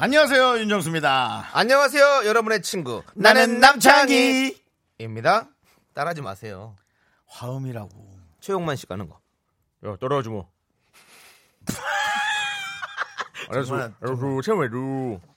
[0.00, 1.48] 안녕하세요 윤정수입니다.
[1.52, 3.02] 안녕하세요, 여러분의 친구.
[3.14, 4.56] 나는 남창희.
[4.98, 5.48] 입니다.
[5.92, 6.76] 따라하지 마세요.
[7.26, 7.90] 화음이라고.
[8.40, 9.18] 최용만 씨가 하는 거.
[9.86, 10.42] 야, 따라하지 마.
[13.50, 14.76] 알았어, 알았어, 채워줘.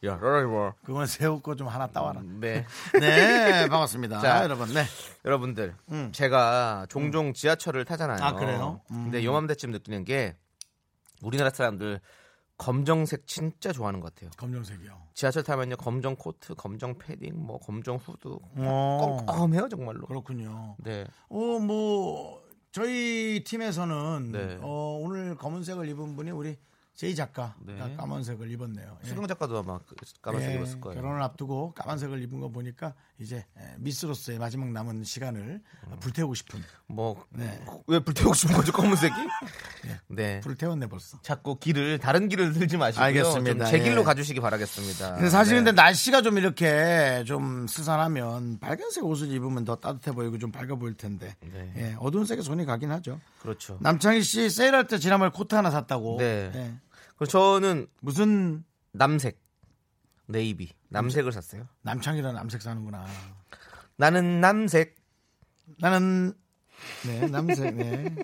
[0.04, 0.74] 야, 따라하지 마.
[0.86, 2.22] 그건 새우 거 좀 하나 따와라.
[2.24, 2.64] 네.
[3.00, 4.20] 네 반갑습니다.
[4.20, 4.72] 자, 여러분.
[4.76, 4.86] 네.
[5.26, 6.12] 여러분들, 음.
[6.12, 8.24] 제가 종종 지하철을 타잖아요.
[8.24, 8.80] 아, 그래요?
[8.92, 9.06] 음.
[9.06, 10.36] 근데 요맘때쯤 느끼는 게
[11.24, 12.00] 우리나라 사람들
[12.62, 14.30] 검정색 진짜 좋아하는 것 같아요.
[14.38, 14.96] 검정색이요.
[15.16, 19.26] 지하철 타면요, 검정 코트, 검정 패딩, 뭐 검정 후드, 어.
[19.26, 20.06] 껌껌해요 정말로.
[20.06, 20.76] 그렇군요.
[20.78, 21.08] 네.
[21.30, 22.40] 어, 뭐
[22.72, 24.60] 저희 팀에서는 네.
[24.62, 26.56] 어, 오늘 검은색을 입은 분이 우리
[27.02, 27.96] 제이 작가가 네.
[27.98, 28.96] 까만색을 입었네요.
[29.04, 29.08] 예.
[29.08, 31.02] 수경 작가도 아마 그 까만색 예, 입었을 거예요.
[31.02, 35.98] 결혼을 앞두고 까만색을 입은 거 보니까 이제 예, 미스로서의 마지막 남은 시간을 음.
[36.00, 38.00] 불태우고 싶은 뭐왜 네.
[38.06, 39.16] 불태우고 싶은 거죠 검은색이?
[40.10, 40.42] 네.
[40.42, 41.20] 불을 태웠네 벌써.
[41.24, 43.04] 자꾸 길을 다른 길을 들지 마시고요.
[43.04, 43.66] 알겠습니다.
[43.66, 44.06] 좀제 길로 예.
[44.06, 45.28] 가주시기 바라겠습니다.
[45.30, 45.64] 사실 네.
[45.64, 50.94] 근데 날씨가 좀 이렇게 좀 스산하면 빨간색 옷을 입으면 더 따뜻해 보이고 좀 밝아 보일
[50.94, 51.74] 텐데 네.
[51.78, 53.20] 예, 어두운 색에 손이 가긴 하죠.
[53.42, 53.80] 그렇죠.
[53.82, 56.18] 남창희 씨 세일할 때 지난번에 코트 하나 샀다고.
[56.20, 56.78] 네.
[57.26, 59.40] 저는 무슨 남색,
[60.28, 61.68] 네이비, 남색을 샀어요.
[61.82, 63.06] 남창이라는 남색 사는구나.
[63.96, 64.96] 나는 남색.
[65.80, 66.34] 나는
[67.06, 68.16] 네 남색 네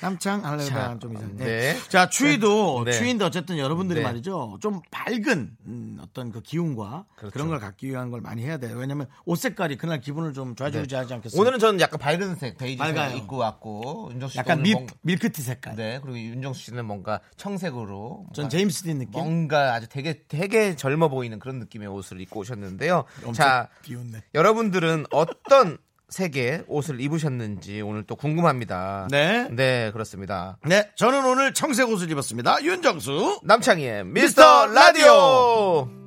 [0.00, 1.34] 남창 하려다 좀 이상해.
[1.36, 1.76] 네.
[1.88, 2.92] 자 추위도 네.
[2.92, 4.04] 추위인데 어쨌든 여러분들이 네.
[4.04, 7.32] 말이죠 좀 밝은 음, 어떤 그 기운과 그렇죠.
[7.32, 8.76] 그런걸 갖기 위한 걸 많이 해야 돼요.
[8.78, 11.40] 왜냐하면 옷 색깔이 그날 기분을 좀 좌지우지하지 않겠어요.
[11.40, 13.16] 오늘은 저는 약간 밝은색, 베이지색.
[13.16, 15.76] 입고 왔고 윤정수 씨 약간 밀, 밀크티 색깔.
[15.76, 19.12] 네 그리고 윤정수 씨는 뭔가 청색으로 전 뭔가 제임스 딘 느낌.
[19.12, 23.04] 뭔가 아주 되게 되게 젊어 보이는 그런 느낌의 옷을 입고 오셨는데요.
[23.34, 24.22] 자, 비웃네.
[24.34, 25.78] 여러분들은 어떤
[26.10, 29.08] 색의 옷을 입으셨는지 오늘 또 궁금합니다.
[29.10, 29.48] 네.
[29.50, 30.58] 네, 그렇습니다.
[30.66, 32.62] 네, 저는 오늘 청색 옷을 입었습니다.
[32.62, 33.40] 윤정수.
[33.44, 35.99] 남창희의 미스터 라디오!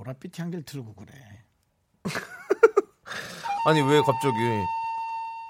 [0.00, 1.12] 보랏빛 향기를 틀고 그래?
[3.66, 4.34] 아니, 왜 갑자기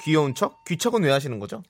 [0.03, 0.65] 귀여운 척?
[0.65, 1.63] 귀척은 왜 하시는 거죠?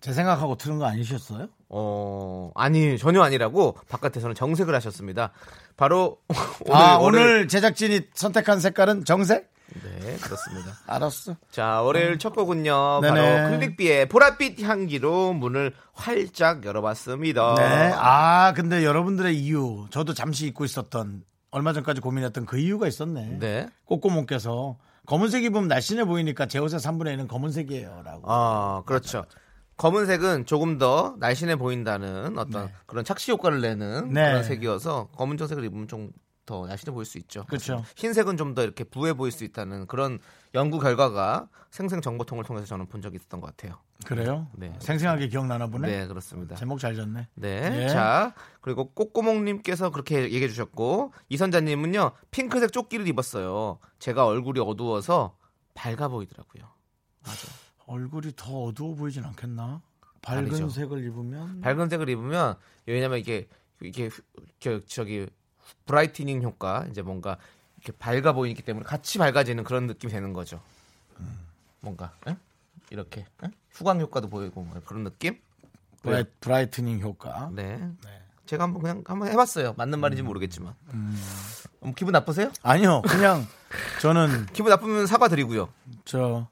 [0.00, 1.48] 제 생각하고 틀은 거 아니셨어요?
[1.70, 5.32] 어, 아니, 전혀 아니라고 바깥에서는 정색을 하셨습니다.
[5.76, 6.18] 바로
[6.66, 9.50] 오늘, 아, 월요일- 오늘 제작진이 선택한 색깔은 정색?
[9.82, 10.72] 네, 그렇습니다.
[10.86, 11.36] 알았어.
[11.50, 13.00] 자, 월요일 첫 곡은요.
[13.02, 13.20] 네네.
[13.42, 17.54] 바로 클릭비의 보랏빛 향기로 문을 활짝 열어봤습니다.
[17.56, 17.92] 네.
[17.96, 23.38] 아, 근데 여러분들의 이유, 저도 잠시 잊고 있었던, 얼마 전까지 고민했던 그 이유가 있었네.
[23.38, 23.68] 네.
[23.84, 24.76] 꼬꼬몽께서
[25.06, 28.02] 검은색 입으면 날씬해 보이니까 제 옷의 3분의 1은 검은색이에요.
[28.04, 28.30] 라고.
[28.30, 29.24] 아, 그렇죠.
[29.78, 34.28] 검은색은 조금 더 날씬해 보인다는 어떤 그런 착시 효과를 내는 네.
[34.28, 36.10] 그런 색이어서 검은색을 입으면 좀
[36.48, 37.44] 더 날씬해 보일 수 있죠.
[37.44, 37.84] 그렇죠.
[37.96, 40.18] 흰색은 좀 더 이렇게 부해 보일 수 있다는 그런
[40.54, 43.78] 연구 결과가 생생 정보통을 통해서 저는 본 적이 있었던 것 같아요.
[44.06, 44.48] 그래요?
[44.54, 44.72] 네.
[44.80, 45.86] 생생하게 기억나나 보네.
[45.86, 46.56] 네, 그렇습니다.
[46.56, 47.28] 제목 잘 졌네.
[47.34, 47.82] 네.
[47.84, 47.88] 예.
[47.88, 53.78] 자, 그리고 꼬꼬몽님께서 그렇게 얘기해 주셨고, 이선자님은요, 핑크색 조끼를 입었어요.
[53.98, 55.36] 제가 얼굴이 어두워서
[55.74, 56.64] 밝아 보이더라고요.
[57.86, 59.82] 얼굴이 더 어두워 보이진 않겠나?
[60.22, 60.68] 밝은 아니죠.
[60.70, 62.56] 색을 입으면 밝은 색을 입으면,
[62.86, 63.48] 왜냐면 이게,
[63.82, 64.08] 이게,
[64.60, 65.26] 저, 저기,
[65.86, 67.36] brightening 효과, 이제 뭔가,
[67.76, 70.60] 이렇게 밝아 보이기 때문에 같이 밝아지는 그런 느낌이 되는 거죠.
[71.80, 72.36] 뭔가, 에?
[72.90, 73.50] 이렇게, 에?
[73.70, 75.38] 후광 효과도 보이고, 뭐 그런 느낌?
[76.02, 77.50] brigh, brightening 효과.
[77.52, 77.80] 네.
[78.46, 79.74] 제가 한번 그냥 한번 해봤어요.
[79.76, 80.74] 맞는 말인지 모르겠지만.
[80.94, 81.22] 음,
[81.96, 82.50] 기분 나쁘세요?
[82.62, 83.46] 아니요, 그냥
[84.00, 85.68] 저는 기분 나쁘면 사과드리고요.
[86.06, 86.48] 저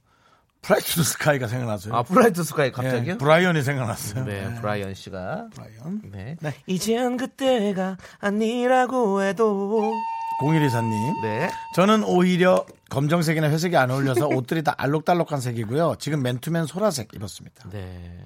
[0.66, 1.94] bright sky가 생각났어요.
[1.94, 3.14] 아, bright sky 갑자기요?
[3.14, 4.24] 예, 브라이언이 생각났어요.
[4.24, 5.46] 네, 예, 브라이언 씨가.
[5.54, 6.02] 브라이언.
[6.10, 6.36] 네.
[6.40, 6.54] 네.
[6.66, 9.92] 이젠 그때가 아니라고 해도.
[10.40, 11.22] 공일이사님.
[11.22, 11.50] 네.
[11.74, 15.96] 저는 오히려 검정색이나 회색이 안 어울려서 옷들이 다 알록달록한 색이고요.
[15.98, 17.70] 지금 맨투맨 소라색 입었습니다.
[17.70, 18.18] 네.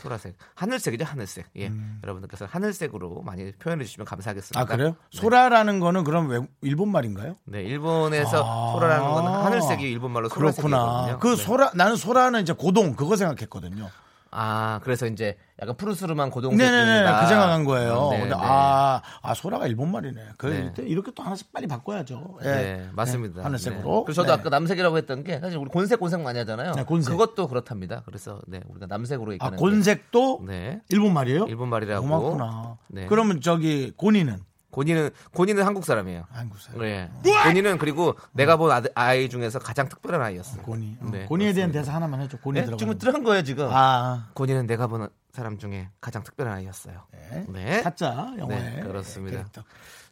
[0.00, 0.36] 소라색.
[0.54, 1.46] 하늘색이죠, 하늘색.
[1.58, 1.70] 예.
[2.02, 4.60] 여러분들께서 하늘색으로 많이 표현해 주시면 감사하겠습니다.
[4.60, 4.62] 음.
[4.62, 4.88] 아 그래요?
[4.90, 4.94] 네.
[5.10, 7.36] 소라라는 거는 그럼 외- 일본 말인가요?
[7.44, 8.72] 네, 일본에서 아.
[8.72, 10.78] 소라라는 건 하늘색이 일본 말로 소라색이거든요.
[10.78, 11.18] 그렇구나.
[11.18, 11.36] 그 네.
[11.36, 13.88] 소라 나는 소라는 이제 고동 그거 생각했거든요.
[14.32, 16.58] 아, 그래서 이제 약간 푸르스름한 고동색.
[16.58, 18.08] 네네네 그 생각한 거예요.
[18.12, 18.40] 네, 근데 네.
[18.40, 20.20] 아, 아 소라가 일본 말이네.
[20.38, 20.72] 그 네.
[20.84, 22.38] 이렇게, 또 하나씩 빨리 바꿔야죠.
[22.44, 22.48] 예.
[22.48, 23.36] 네, 맞습니다.
[23.36, 23.96] 네, 하늘색으로.
[23.98, 24.02] 네.
[24.06, 24.40] 그래서 저도 네.
[24.40, 26.72] 아까 남색이라고 했던 게 사실 우리 곤색 곤색 많이 하잖아요.
[26.74, 27.10] 네, 곤색.
[27.10, 28.02] 그것도 그렇답니다.
[28.06, 30.80] 그래서 네, 우리가 남색으로 아 얘기하는 곤색도 네.
[30.88, 31.46] 일본 말이에요?
[31.48, 32.06] 일본 말이라고.
[32.06, 32.78] 고맙구나.
[32.88, 33.06] 네.
[33.06, 34.38] 그러면 저기 고니는
[34.70, 36.24] 곤이는 곤이는 한국 사람이에요.
[36.30, 36.80] 한국 사람.
[36.80, 37.10] 네.
[37.44, 40.62] 곤이는 그리고 내가 본 아들, 아이 중에서 가장 특별한 아이였어요.
[40.62, 40.96] 고니.
[41.00, 41.80] 어, 네, 고니에 대한 그렇습니다.
[41.80, 42.38] 대사 하나만 해줘.
[42.38, 42.78] 고니 네, 들어가.
[42.78, 43.68] 지금 들어간 거예요 지금.
[43.70, 47.02] 아, 곤이는 내가 본 사람 중에 가장 특별한 아이였어요.
[47.12, 47.44] 네.
[47.48, 47.82] 네.
[47.82, 48.76] 타짜 영화에.
[48.76, 49.38] 네, 그렇습니다.
[49.38, 49.62] 캐릭터.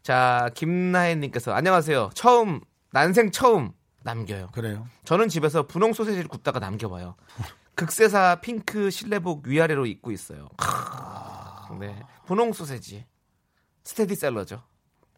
[0.02, 2.10] 자 김나혜님께서 안녕하세요.
[2.14, 2.60] 처음
[2.92, 3.72] 난생 처음
[4.02, 4.48] 남겨요.
[4.52, 4.86] 그래요.
[5.04, 7.14] 저는 집에서 분홍 소세지를 굽다가 남겨봐요.
[7.74, 10.48] 극세사 핑크 실내복 위아래로 입고 있어요.
[10.56, 13.04] 크, 네, 분홍 소세지
[13.88, 14.62] 스테디셀러죠.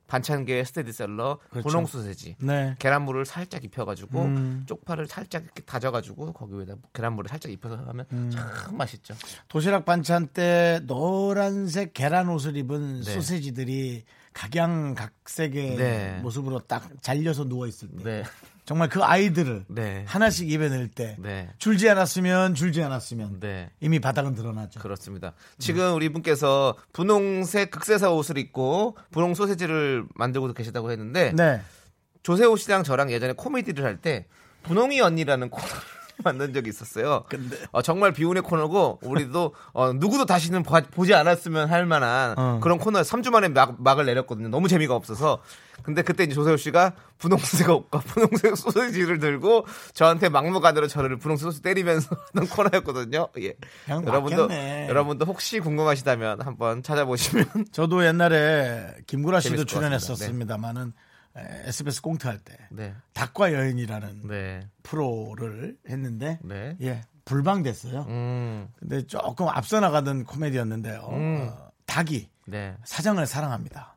[0.07, 1.69] 반찬계 스테디셀러 그렇죠.
[1.69, 2.37] 분홍 소세지.
[2.41, 2.75] 네.
[2.79, 4.65] 계란물을 살짝 입혀가지고 음.
[4.67, 8.31] 쪽파를 살짝 이렇게 다져가지고 거기 위에다 계란물을 살짝 입혀서 하면 음.
[8.33, 9.15] 참 맛있죠.
[9.49, 13.13] 도시락 반찬 때 노란색 계란 옷을 입은 네.
[13.13, 16.21] 소세지들이 각양각색의 네.
[16.23, 18.23] 모습으로 딱 잘려서 누워 있을 때 네,
[18.71, 23.69] 정말 그 아이들을 네, 하나씩 입에 넣을 때 네, 줄지 않았으면 줄지 않았으면 네.
[23.81, 24.79] 이미 바닥은 드러나죠.
[24.79, 25.33] 그렇습니다.
[25.59, 31.61] 지금 우리 분께서 분홍색 극세사 옷을 입고 분홍 소세지를 만들고 계시다고 했는데 네.
[32.23, 34.27] 조세호 씨랑 저랑 예전에 코미디를 할 때
[34.63, 35.75] 분홍이 언니라는 코너를
[36.25, 37.25] 만든 적이 있었어요.
[37.29, 42.61] 근데 어, 정말 비운의 코너고 우리도 어, 누구도 다시는 봐- 보지 않았으면 할 만한 어.
[42.63, 44.49] 그런 코너에 3주 만에 막, 막을 내렸거든요.
[44.49, 45.39] 너무 재미가 없어서.
[45.83, 49.65] 근데 그때 이제 조세호 씨가 분홍색 옷과 분홍색 소세지를 들고
[49.95, 53.29] 저한테 막무가내로 저를 분홍색 소세지 때리면서 하는 코너였거든요.
[53.41, 53.55] 예.
[53.89, 54.89] 여러분도 맞겠네.
[54.91, 59.65] 여러분도 혹시 궁금하시다면 한번 찾아보시면 저도 옛날에 김구라 씨도.
[59.65, 60.93] 출연했었습니다만은
[61.37, 62.95] SBS 꽁트할 때 네.
[63.13, 64.69] 닭과 여인이라는 네.
[64.83, 66.77] 프로를 했는데 네.
[66.81, 68.07] 예 불방됐어요.
[68.09, 68.69] 음.
[68.79, 71.09] 근데 조금 앞서 나가던 코미디였는데요.
[71.13, 71.49] 음.
[71.49, 72.77] 어, 닭이 네.
[72.85, 73.97] 사장을 사랑합니다.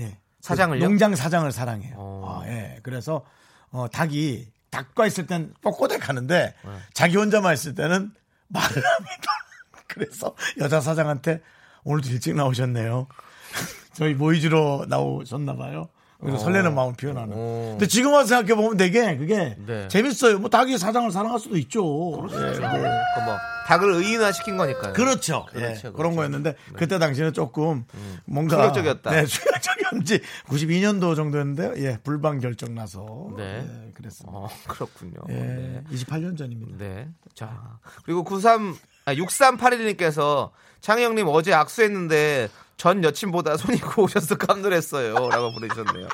[0.00, 0.18] 예.
[0.40, 0.80] 사장을요?
[0.80, 1.94] 그 농장 사장을 사랑해요.
[1.96, 2.42] 어.
[2.42, 2.78] 아, 예.
[2.82, 3.24] 그래서
[3.70, 5.54] 어, 닭이 닭과 있을 땐
[5.98, 6.70] 가는데 네.
[6.92, 8.12] 자기 혼자만 있을 때는
[8.48, 9.32] 말을 합니다.
[9.88, 11.40] 그래서 여자 사장한테
[11.84, 13.06] 오늘도 일찍 나오셨네요.
[13.94, 15.88] 저희 모이즈로 나오셨나 봐요.
[16.20, 16.40] 그래서 어.
[16.40, 17.34] 설레는 마음 표현하는.
[17.36, 17.68] 어.
[17.72, 19.88] 근데 지금 와서 생각해 보면 되게 그게 네.
[19.88, 20.38] 재밌어요.
[20.38, 21.80] 뭐 닭이 사장을 사랑할 수도 있죠.
[21.80, 22.26] 예, 뭐.
[22.28, 23.36] 그 뭐,
[23.66, 24.92] 닭을 의인화 시킨 거니까요.
[24.92, 25.46] 그렇죠.
[25.50, 25.92] 그렇죠, 예, 그렇죠.
[25.92, 27.84] 그런 거였는데 그때 당시는 조금
[28.24, 29.10] 뭔가 충격적이었다.
[29.10, 31.74] 네, 충격적이었는지 92년도 정도였는데요.
[31.78, 33.66] 예, 불방 결정 나서 네.
[33.66, 34.38] 예, 그랬습니다.
[34.38, 35.14] 어, 그렇군요.
[35.30, 35.82] 예, 네.
[35.90, 36.76] 28년 전입니다.
[36.78, 37.08] 네.
[37.34, 37.78] 자.
[38.04, 38.74] 그리고 93, 아,
[39.14, 40.50] 6381님께서
[40.80, 45.14] 창희 형님 어제 악수했는데 전 여친보다 손이 고우셔서 깜놀했어요.
[45.14, 46.08] 라고 보내주셨네요.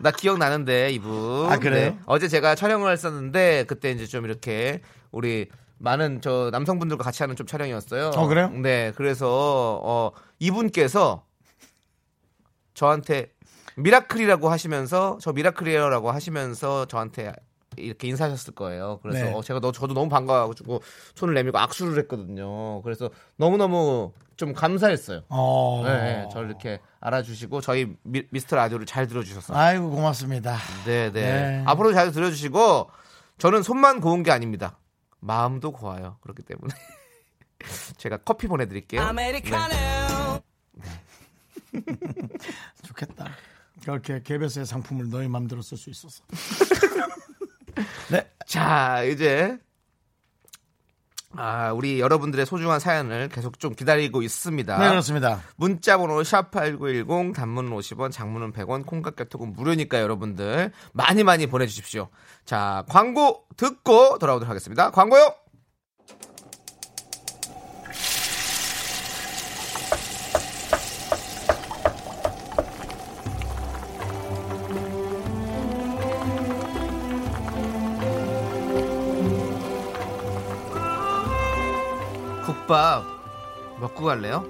[0.00, 1.50] 나 기억나는데, 이분.
[1.50, 1.90] 아, 그래요?
[1.90, 1.98] 네.
[2.06, 4.80] 어제 제가 촬영을 했었는데, 그때 이제 좀 이렇게
[5.12, 5.48] 우리
[5.78, 8.12] 많은 저 남성분들과 같이 하는 좀 촬영이었어요.
[8.16, 8.48] 어, 그래요?
[8.48, 8.92] 네.
[8.96, 11.26] 그래서, 어, 이분께서
[12.74, 13.30] 저한테
[13.76, 17.32] 미라클이라고 하시면서 저 미라클이에요라고 하시면서 저한테
[17.76, 18.98] 이렇게 인사하셨을 거예요.
[19.02, 19.32] 그래서 네.
[19.32, 20.82] 어, 제가 너 저도 너무 반가워가지고
[21.14, 22.82] 손을 내밀고 악수를 했거든요.
[22.82, 25.22] 그래서 너무 너무 좀 감사했어요.
[25.28, 25.82] 어.
[25.84, 30.56] 네, 네, 저를 이렇게 알아주시고 저희 미, 미스터 라디오를 잘 들어주셔서 아이고 고맙습니다.
[30.84, 31.20] 네, 네.
[31.20, 31.62] 네.
[31.66, 32.90] 앞으로 잘 들어주시고
[33.38, 34.78] 저는 손만 고운 게 아닙니다.
[35.20, 36.16] 마음도 고와요.
[36.22, 36.74] 그렇기 때문에
[37.98, 39.02] 제가 커피 보내드릴게요.
[40.72, 40.88] 네.
[42.82, 43.26] 좋겠다.
[43.82, 46.22] 그렇게 개별사의 상품을 너희 마음대로 쓸 수 있어서.
[48.10, 48.28] 네.
[48.46, 49.58] 자, 이제
[51.36, 54.78] 아, 우리 여러분들의 소중한 사연을 계속 좀 기다리고 있습니다.
[54.78, 55.40] 네, 그렇습니다.
[55.56, 62.08] 문자 번호 샵8910 단문은 50원, 장문은 100원, 콩깍 개톡은 무료니까 여러분들 많이 많이 보내 주십시오.
[62.44, 64.90] 자, 광고 듣고 돌아오도록 하겠습니다.
[64.90, 65.34] 광고요.
[82.70, 83.04] 국밥
[83.80, 84.46] 먹고 갈래요?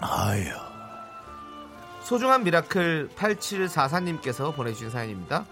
[0.00, 0.46] 아유.
[2.02, 5.44] 소중한 미라클 8744님께서 보내주신 사연입니다.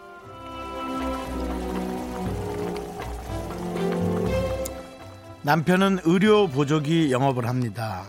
[5.43, 8.05] 남편은 의료 보조기 영업을 합니다.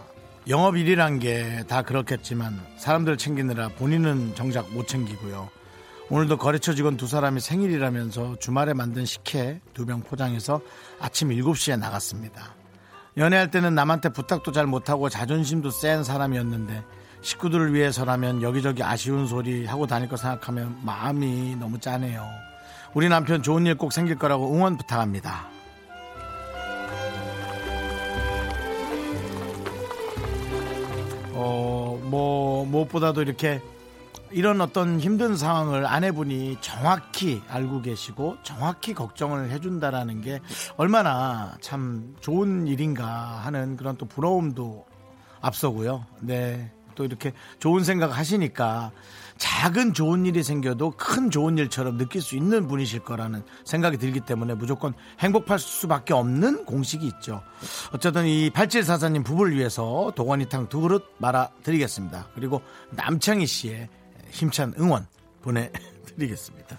[0.48, 5.50] 영업 일이란 게 다 그렇겠지만 사람들 챙기느라 본인은 정작 못 챙기고요.
[6.12, 10.60] 오늘도 거래처 직원 두 사람이 생일이라면서 주말에 만든 식혜 두 병 포장해서
[11.00, 12.54] 아침 7시에 나갔습니다.
[13.18, 16.84] 연애할 때는 남한테 부탁도 잘 못하고 자존심도 센 사람이었는데
[17.22, 22.26] 식구들을 위해서라면 여기저기 아쉬운 소리 하고 다닐 거 생각하면 마음이 너무 짠해요.
[22.94, 25.48] 우리 남편 좋은 일 꼭 생길 거라고 응원 부탁합니다.
[31.34, 33.62] 어, 뭐, 무엇보다도 이렇게
[34.32, 40.40] 이런 어떤 힘든 상황을 아내분이 정확히 알고 계시고 정확히 걱정을 해준다라는 게
[40.78, 44.86] 얼마나 참 좋은 일인가 하는 그런 또 부러움도
[45.42, 46.06] 앞서고요.
[46.22, 46.72] 네.
[46.96, 48.92] 또 이렇게 좋은 생각 하시니까
[49.38, 54.54] 작은 좋은 일이 생겨도 큰 좋은 일처럼 느낄 수 있는 분이실 거라는 생각이 들기 때문에
[54.54, 57.42] 무조건 행복할 수밖에 없는 공식이 있죠.
[57.92, 62.28] 어쨌든 이 8744님 부부를 위해서 도가니탕 두 그릇 말아드리겠습니다.
[62.36, 63.90] 그리고 남창희 씨의
[64.32, 65.08] 힘찬 응원
[65.44, 66.78] 보내드리겠습니다.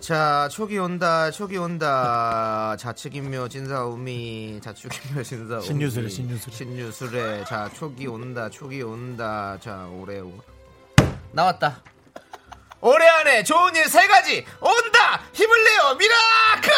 [0.00, 2.74] 자, 촉이 온다, 촉이 온다.
[2.78, 5.92] 자축인묘 진사오미, 자축인묘 진사오미.
[5.92, 6.54] 신유술해, 신유술해.
[6.56, 7.44] 신유술해.
[7.44, 9.58] 자, 촉이 온다, 촉이 온다.
[9.60, 10.32] 자, 올해 오.
[11.32, 11.82] 나왔다.
[12.80, 15.22] 올해 안에 좋은 일 세 가지 온다.
[15.32, 16.72] 힘을 내요, 미라클.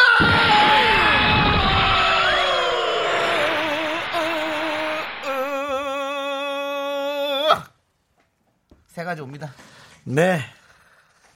[8.88, 9.52] 세 가지 옵니다.
[10.04, 10.40] 네.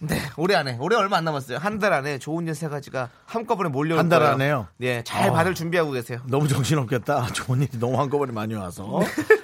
[0.01, 1.59] 네, 올해 안에 올해 얼마 안 남았어요.
[1.59, 4.23] 한 달 안에 좋은 일 세 가지가 한꺼번에 몰려올 한달.
[4.23, 4.69] 안에요?
[4.77, 5.33] 네, 잘 어.
[5.33, 6.21] 받을 준비하고 계세요.
[6.29, 7.27] 너무 정신없겠다.
[7.35, 9.01] 좋은 일이 너무 한꺼번에 많이 와서.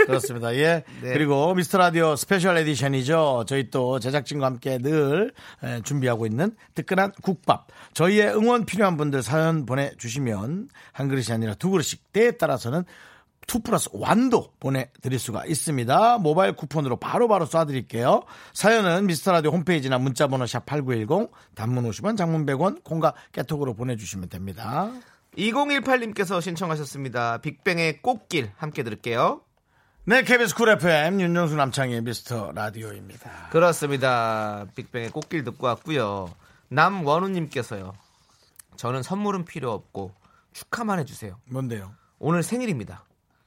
[0.06, 0.54] 그렇습니다.
[0.54, 0.84] 예.
[1.02, 1.12] 네.
[1.12, 3.46] 그리고 미스터 라디오 special edition이죠.
[3.48, 5.32] 저희 또 제작진과 함께 늘
[5.64, 7.66] 에, 준비하고 있는 뜨끈한 국밥.
[7.94, 12.84] 저희의 응원 필요한 분들 사연 보내주시면 한 그릇이 아니라 두 그릇씩 때에 따라서는
[13.52, 16.18] 2 플러스 1도 보내드릴 수가 있습니다.
[16.18, 18.24] 모바일 쿠폰으로 바로 바로 쏴드릴게요.
[18.52, 24.90] 사연은 미스터라디오 홈페이지나 문자번호 샵8910 단문 50원 장문 100원 콩과 깨톡으로 보내주시면 됩니다.
[25.36, 27.38] 2018님께서 신청하셨습니다.
[27.38, 29.40] 빅뱅의 꽃길 함께 들을게요.
[30.06, 33.48] 네, KBS 쿨 FM 윤정수 남창희의 미스터 라디오입니다.
[33.50, 34.66] 그렇습니다.
[34.74, 36.28] 빅뱅의 꽃길 듣고 왔고요.
[36.68, 37.94] 남원우님께서요.
[38.76, 40.12] 저는 선물은 필요 없고
[40.52, 41.40] 축하만 해주세요.
[41.46, 41.92] 뭔데요?
[42.18, 43.03] 오늘 생일입니다.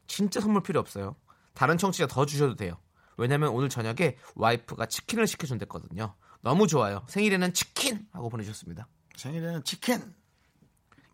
[0.08, 1.16] 진짜 선물 필요 없어요.
[1.54, 2.78] 다른 청취자 더 주셔도 돼요.
[3.18, 6.16] 왜냐면 오늘 저녁에 와이프가 치킨을 시켜준댔거든요.
[6.42, 7.04] 너무 좋아요.
[7.08, 8.88] 생일에는 치킨 하고 보내주셨습니다.
[9.16, 10.14] 생일에는 치킨.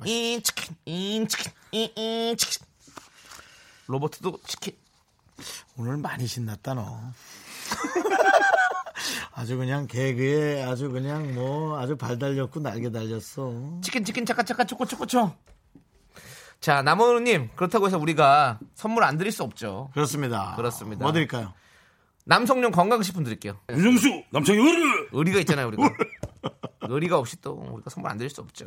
[0.06, 2.68] 인 치킨, 인 치킨, 인, 인 치킨.
[3.88, 4.76] 로버트도 치킨.
[5.78, 7.00] 오늘 많이 신났다 너.
[9.32, 13.80] 아주 그냥 개그에 아주 그냥 뭐 아주 발 달렸고 날개 달렸어.
[13.82, 15.34] 치킨 치킨 차카 차카 초코 초코 초.
[16.64, 19.90] 자 남원우님 그렇다고 해서 우리가 선물 안 드릴 수 없죠.
[19.94, 20.56] 그렇습니다.
[20.56, 21.04] 그렇습니다.
[21.04, 21.54] 뭐 드릴까요?
[22.24, 23.60] 남성용 건강식품 드릴게요.
[23.70, 25.10] 윤정수 남창희 의리.
[25.12, 25.84] 의리가 있잖아요 우리가.
[26.84, 28.64] 의리가 없이 또 우리가 선물 안 드릴 수 없죠.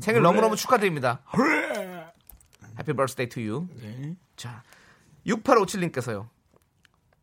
[0.00, 1.22] 생일 너무너무 축하드립니다.
[2.78, 3.66] Happy birthday to you.
[3.80, 4.14] 네.
[4.36, 4.62] 자
[5.26, 6.28] 6857님께서요.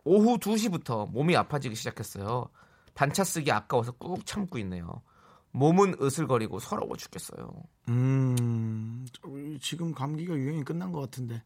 [0.03, 2.49] 오후 2시부터 몸이 아파지기 시작했어요.
[2.93, 5.01] 반차 쓰기 아까워서 꾹 참고 있네요.
[5.51, 7.49] 몸은 으슬거리고 서러워 죽겠어요.
[7.89, 9.21] 음, 저,
[9.61, 11.43] 지금 감기가 유행이 끝난 것 같은데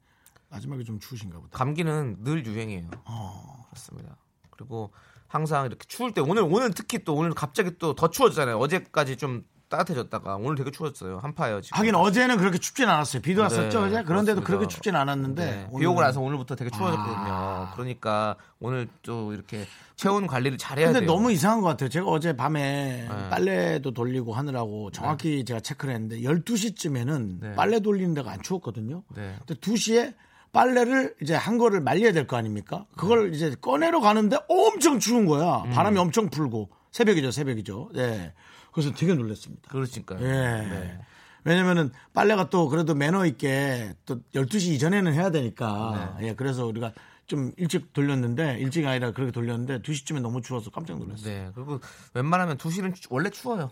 [0.50, 1.58] 마지막에 좀 추우신가 보다.
[1.58, 2.90] 감기는 늘 유행이에요.
[3.06, 4.18] 어, 그렇습니다.
[4.50, 4.92] 그리고
[5.28, 8.58] 항상 이렇게 추울 때 오늘 오늘 특히 또 오늘 갑자기 또 더 추워졌잖아요.
[8.60, 9.44] 어제까지 좀
[9.78, 11.20] 따뜻해졌다가 오늘 되게 추워졌어요.
[11.20, 11.78] 한파예요 지금.
[11.80, 13.22] 하긴 어제는 그렇게 춥진 않았어요.
[13.22, 14.04] 비도 왔었죠, 네, 어제?
[14.04, 14.44] 그런데도 그렇습니다.
[14.46, 15.46] 그렇게 춥진 않았는데.
[15.46, 17.16] 네, 비 오늘은 오고 나서 오늘부터 되게 추워졌거든요.
[17.18, 17.72] 아.
[17.74, 19.66] 그러니까 오늘 또 이렇게
[19.96, 21.08] 체온 관리를 잘해야 근데 돼요.
[21.12, 21.90] 너무 이상한 것 같아요.
[21.90, 23.30] 제가 어제 밤에 네.
[23.30, 27.54] 빨래도 돌리고 하느라고 정확히 제가 체크를 했는데 12시쯤에는 네.
[27.56, 29.04] 빨래 돌리는 데가 안 추웠거든요.
[29.16, 29.36] 네.
[29.46, 30.14] 근데 2시에
[30.52, 32.86] 빨래를 이제 한 거를 말려야 될 거 아닙니까?
[32.96, 33.38] 그걸 네.
[33.38, 35.64] 이제 꺼내러 가는데 엄청 추운 거야.
[35.66, 35.72] 음.
[35.72, 36.70] 바람이 엄청 불고.
[36.92, 37.90] 새벽이죠, 새벽이죠.
[37.96, 38.34] 네.
[38.74, 39.70] 그래서 되게 놀랐습니다.
[39.70, 40.20] 그러니까요.
[40.22, 40.28] 예.
[40.28, 41.00] 네.
[41.46, 46.18] 왜냐면은 빨래가 또 그래도 매너 있게 또 12시 이전에는 해야 되니까.
[46.20, 46.30] 네.
[46.30, 46.94] 예, 그래서 우리가
[47.26, 51.26] 좀 일찍 돌렸는데 일찍 아니라 그렇게 돌렸는데 2시쯤에 너무 추워서 깜짝 놀랐어요.
[51.26, 51.52] 네.
[51.54, 51.80] 그리고
[52.14, 53.72] 웬만하면 2시는 원래 추워요.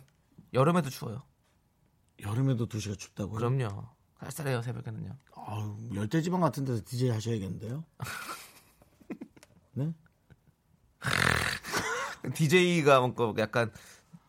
[0.54, 1.24] 여름에도 추워요.
[2.22, 3.38] 여름에도 2시가 춥다고요?
[3.38, 3.88] 그럼요.
[4.20, 5.18] 쌀쌀해요 새벽에는요.
[5.36, 7.84] 아유, 열대지방 같은 데서 DJ 하셔야겠는데요?
[9.74, 9.92] 네?
[12.36, 13.72] DJ가 뭔가 약간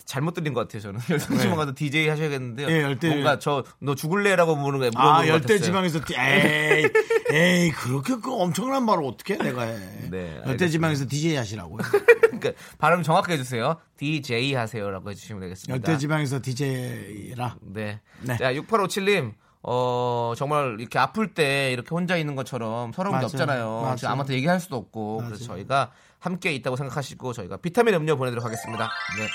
[0.05, 1.01] 잘못 들린 것 같아요 저는.
[1.11, 2.67] 열대지방 가서 DJ 하셔야겠는데요.
[2.69, 2.75] 네.
[2.75, 5.33] 예, 열대- 뭔가 저 너 죽을래라고 물어보는 아, 것 같았어요.
[5.33, 6.85] 열대지방에서 디- 에이,
[7.33, 9.79] 에이, 그렇게 그 엄청난 말을 어떻게 내가 해.
[10.11, 11.79] 네, 열대지방에서 DJ 하시라고요.
[12.23, 13.77] 그러니까 발음 정확하게 해주세요.
[13.97, 15.75] DJ 하세요라고 해주시면 되겠습니다.
[15.75, 17.57] 열대지방에서 DJ라.
[17.63, 18.01] 네.
[18.23, 18.37] 네.
[18.37, 19.35] 자, 6857님.
[19.65, 23.25] 어, 정말 이렇게 아플 때 이렇게 혼자 있는 것처럼 서러운 게.
[23.27, 23.81] 없잖아요.
[23.83, 23.97] 맞아요.
[23.97, 25.23] 지금 아무한테 얘기할 수도 없고.
[25.25, 28.91] 그래서 저희가 함께 있다고 생각하시고 저희가 비타민 음료 보내드리도록 하겠습니다.
[29.19, 29.29] 네.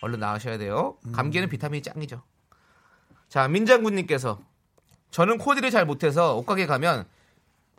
[0.00, 0.96] 얼른 나으셔야 돼요.
[1.06, 1.12] 음.
[1.12, 2.22] 감기에는 비타민이 짱이죠.
[3.28, 4.40] 자, 민장군님께서
[5.10, 7.06] 저는 코디를 잘 못해서 옷가게 가면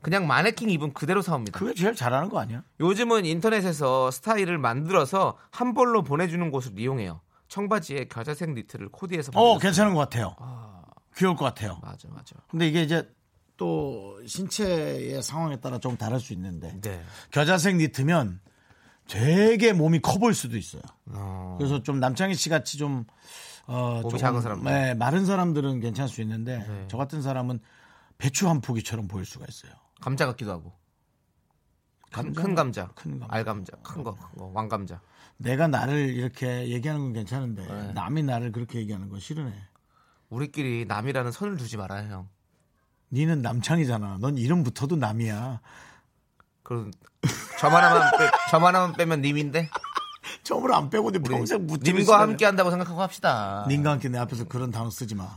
[0.02, 1.58] 그냥 마네킹 입은 그대로 사옵니다.
[1.60, 2.64] 그게 제일 잘하는 거 아니야?
[2.80, 7.22] 요즘은 인터넷에서 스타일을 만들어서 한 벌로 보내주는 곳을 이용해요.
[7.50, 9.60] 청바지에 겨자색 니트를 코디해서 어, 보내줬어요.
[9.60, 10.36] 괜찮은 것 같아요.
[10.40, 10.84] 아,
[11.18, 11.80] 귀여울 것 같아요.
[11.82, 12.36] 맞아, 맞아.
[12.50, 13.10] 근데 이게 이제
[13.58, 17.04] 또 신체의 상황에 따라 좀 다를 수 있는데 네.
[17.32, 18.40] 겨자색 니트면
[19.10, 20.82] 되게 몸이 커 보일 수도 있어요.
[21.08, 23.06] 어, 그래서 좀 남창희 씨 같이 좀
[23.66, 24.72] 어, 몸이 작은 사람들.
[24.72, 26.86] 네, 마른 사람들은 괜찮을 수 있는데 네.
[26.88, 27.60] 저 같은 사람은
[28.18, 29.72] 배추 한 포기처럼 보일 수가 있어요.
[30.00, 30.74] 감자 같기도 하고.
[32.12, 32.42] 큰, 감자?
[32.42, 33.36] 큰 감자, 큰 감자.
[33.36, 35.00] 알감자, 큰 거, 큰 거, 왕감자.
[35.38, 37.94] 내가 나를 이렇게 얘기하는 건 괜찮은데 네.
[37.94, 39.54] 남이 나를 그렇게 얘기하는 건 싫으네.
[40.30, 42.30] 우리끼리 남이라는 선을 두지 말아요, 형.
[43.12, 44.18] 니는 남창이잖아.
[44.20, 45.62] 넌 이름부터도 남이야.
[46.64, 46.92] 그저
[47.62, 49.70] 만 하나만 빼, 저만 하나만 빼면 님인데
[50.44, 53.66] 처음으로 안 빼고 네 우리 평생 붙들고 님과 함께 한다고 생각하고 합시다.
[53.68, 55.28] 님과 함께 내 앞에서 그런 단어 쓰지 마.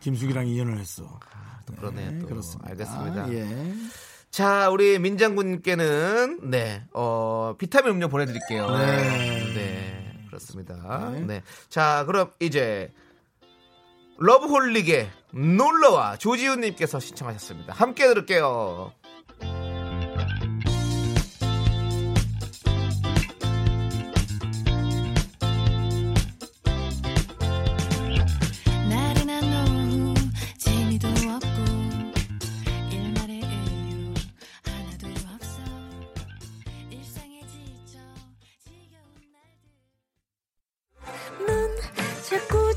[0.00, 1.18] 김숙이랑 인연을 했어.
[1.66, 2.26] 또 그러네 또.
[2.26, 2.70] 그렇습니다.
[2.70, 3.32] 알겠습니다.
[3.32, 3.74] 예.
[4.30, 8.68] 자, 우리 민장군님께는 네, 어 비타민 음료 보내드릴게요.
[8.70, 9.54] 네.
[9.54, 11.10] 네, 그렇습니다.
[11.10, 11.20] 네.
[11.20, 11.42] 네.
[11.68, 12.92] 자, 그럼 이제
[14.18, 17.74] 러브홀릭의 놀러와 조지훈님께서 신청하셨습니다.
[17.74, 18.92] 함께 들을게요.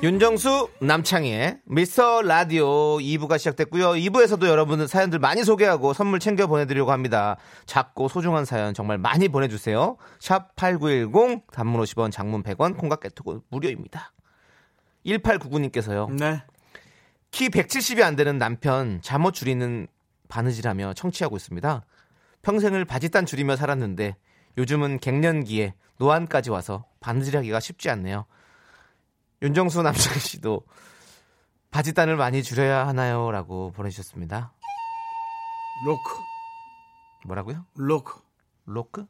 [0.00, 3.94] 윤정수 남창희의 미스터 라디오 2부가 시작됐고요.
[3.94, 7.36] 2부에서도 여러분들 사연들 많이 소개하고 선물 챙겨 보내드리려고 합니다.
[7.66, 9.96] 작고 소중한 사연 정말 많이 보내주세요.
[10.20, 14.12] 샵 8910 단문 50원 장문 100원 콩과 깨톡은 무료입니다.
[15.04, 16.12] 1899님께서요.
[16.12, 16.44] 네.
[17.32, 19.88] 키 170이 안 되는 남편 잠옷 줄이는
[20.28, 21.84] 바느질하며 청취하고 있습니다.
[22.42, 24.14] 평생을 바지단 줄이며 살았는데
[24.58, 28.26] 요즘은 갱년기에 노안까지 와서 바느질하기가 쉽지 않네요.
[29.42, 30.62] 윤정수 남창희 씨도
[31.70, 34.52] 바지단을 많이 줄여야 하나요?라고 보내주셨습니다.
[35.86, 36.02] 노코.
[37.26, 37.64] 뭐라고요?
[37.76, 38.20] 노코.
[38.64, 39.06] 노코?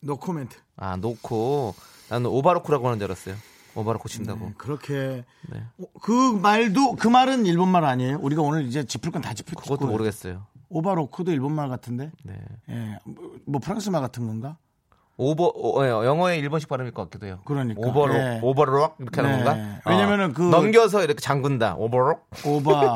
[0.00, 0.58] 노 코멘트.
[0.76, 1.74] 아 노코
[2.10, 3.34] 나는 오바로크라고 하는 줄 알았어요.
[3.74, 4.46] 오바로크 친다고.
[4.46, 5.62] 네, 그렇게 네.
[5.78, 8.18] 어, 그 말도 그 말은 일본 말 아니에요?
[8.20, 9.90] 우리가 오늘 이제 짚을 건 다 짚을 그것도 거예요.
[9.92, 10.46] 모르겠어요.
[10.68, 12.12] 오바로크도 일본 말 같은데.
[12.24, 12.38] 네.
[12.68, 12.98] 예.
[13.04, 14.58] 뭐, 뭐 프랑스 말 같은 건가?
[15.18, 17.40] 오버 어, 예, 영어의 일본식 발음일 것 같기도 해요.
[17.46, 17.80] 그러니까.
[17.80, 18.40] 오버로 예.
[18.42, 19.44] 오버록 이렇게 하는 네.
[19.44, 19.80] 건가?
[19.86, 21.74] 왜냐면은 어, 그- 넘겨서 이렇게 잠근다.
[21.76, 22.26] 오버록.
[22.44, 22.94] 오바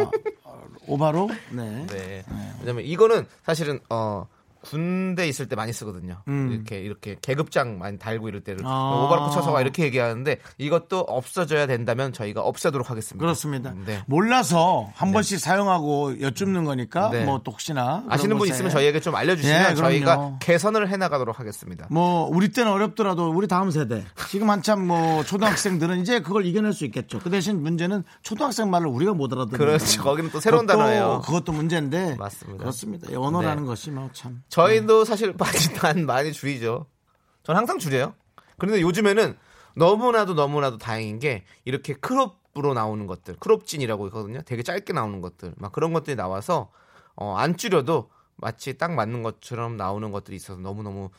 [0.87, 1.31] 오바로?
[1.53, 1.87] 네.
[1.87, 2.25] 네.
[2.61, 4.27] 왜냐면 이거는 사실은 어
[4.63, 6.23] 군대 있을 때 많이 쓰거든요.
[6.29, 6.51] 음.
[6.53, 9.05] 이렇게 이렇게 계급장 많이 달고 이럴 때를 아.
[9.07, 13.19] 오버로크 쳐서 이렇게 얘기하는데 이것도 없어져야 된다면 저희가 없애도록 하겠습니다.
[13.25, 13.73] 그렇습니다.
[13.87, 14.03] 네.
[14.07, 17.25] 몰라서 한 번씩 사용하고 여쭙는 거니까 네.
[17.25, 19.75] 뭐또 혹시나 아시는 분 것에 있으면 저희에게 좀 알려주시면 네.
[19.75, 21.87] 저희가 개선을 해나가도록 하겠습니다.
[21.91, 26.85] 뭐 우리 때는 어렵더라도 우리 다음 세대 지금 한참 뭐 초등학생들은 이제 그걸 이겨낼 수
[26.85, 27.19] 있겠죠.
[27.21, 30.03] 그 대신 문제는 초등학생 말을 우리가 못 알아듣는 그렇죠.
[30.03, 31.23] 거기는 또 새로운 그것도- 단어예요.
[31.25, 32.59] 그것도 문제인데 맞습니다.
[32.59, 33.09] 그렇습니다.
[33.11, 33.67] 이 언어라는 네.
[33.67, 36.87] 것이 뭐 참 저희도 사실 바지단 많이 줄이죠.
[37.43, 38.15] 전 항상 줄여요.
[38.59, 39.37] 그런데 요즘에는
[39.77, 44.43] 너무나도 너무나도 다행인 게 이렇게 크롭으로 나오는 것들, 크롭진이라고 있거든요.
[44.43, 46.71] 되게 짧게 나오는 것들, 막 그런 것들이 나와서
[47.15, 51.11] 어, 안 줄여도 마치 딱 맞는 것처럼 나오는 것들이 있어서 너무 너무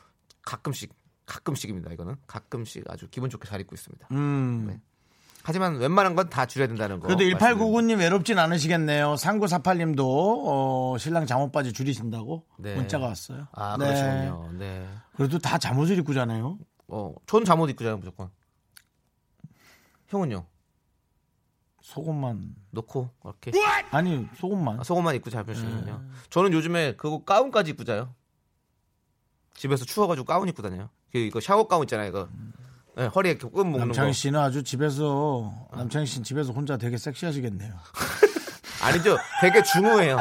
[0.44, 0.94] 가끔씩
[1.26, 1.92] 가끔씩입니다.
[1.94, 4.08] 이거는 가끔씩 아주 기분 좋게 잘 입고 있습니다.
[4.12, 4.66] 음.
[4.68, 4.82] 네.
[5.44, 7.08] 하지만 웬만한 건 다 줄여야 된다는 거.
[7.08, 7.66] 그래도 말씀드립니다.
[7.66, 9.16] 1899님 외롭진 않으시겠네요.
[9.16, 12.76] 3948님도 어, 신랑 잠옷 바지 줄이신다고 네.
[12.76, 13.48] 문자가 왔어요.
[13.52, 13.86] 아 네.
[13.86, 14.50] 그러시군요.
[14.60, 14.88] 네.
[15.16, 16.58] 그래도 다 잠옷을 입고 자네요.
[16.88, 18.30] 어, 전 잠옷 입고 자요 무조건.
[20.08, 20.46] 형은요?
[21.82, 23.52] 속옷만 놓고 이렇게
[23.92, 24.80] 아니 속옷만.
[24.80, 26.04] 아, 속옷만 입고 자시는군요.
[26.30, 28.14] 저는 요즘에 그거 가운까지 입고 자요.
[29.56, 30.90] 집에서 추워가지고 가운 입고 다녀요.
[31.12, 32.08] 그 이거 샤워 가운 있잖아요.
[32.10, 32.30] 이거
[32.96, 34.14] 네, 허리에 끈 묶는 남창희 거.
[34.14, 37.72] 씨는 아주 집에서 남창희 씨는 집에서 혼자 되게 섹시하시겠네요.
[38.84, 39.18] 아니죠.
[39.42, 40.18] 되게 중후해요.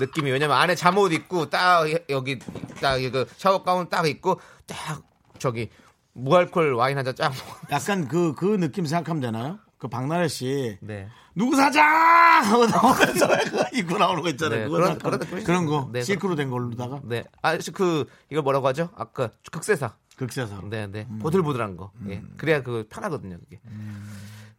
[0.00, 2.38] 느낌이 왜냐면 안에 잠옷 입고 딱 여기
[2.80, 5.02] 딱 이거 샤워 가운 딱 입고 딱
[5.38, 5.68] 저기
[6.14, 7.32] 무알콜 와인 한 잔 쫙.
[7.70, 9.58] 약간 그 그 느낌 생각하면 되나요?
[9.78, 11.08] 그 박나래 씨 네.
[11.36, 13.26] 누구 사자 하고 나오면서
[13.74, 14.64] 입고 나오는 거 있잖아요.
[14.64, 17.24] 네, 그런- 그런- 그런 거 네, 실크로 된 걸로다가 네.
[17.42, 18.88] 아, 그 이걸 뭐라고 하죠?
[18.96, 19.94] 아까 극세사.
[20.16, 20.60] 극세사.
[20.70, 21.06] 네, 네.
[21.10, 21.18] 음.
[21.18, 21.90] 보들보들한 거.
[22.08, 22.22] 예.
[22.36, 23.60] 그래야 그 편하거든요, 그게.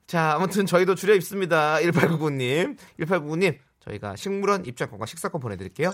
[0.08, 1.78] 자, 아무튼 저희도 줄여 입습니다.
[1.78, 2.78] 1899님.
[3.00, 5.92] 1899님, 저희가 식물원 입장권과 식사권 보내드릴게요.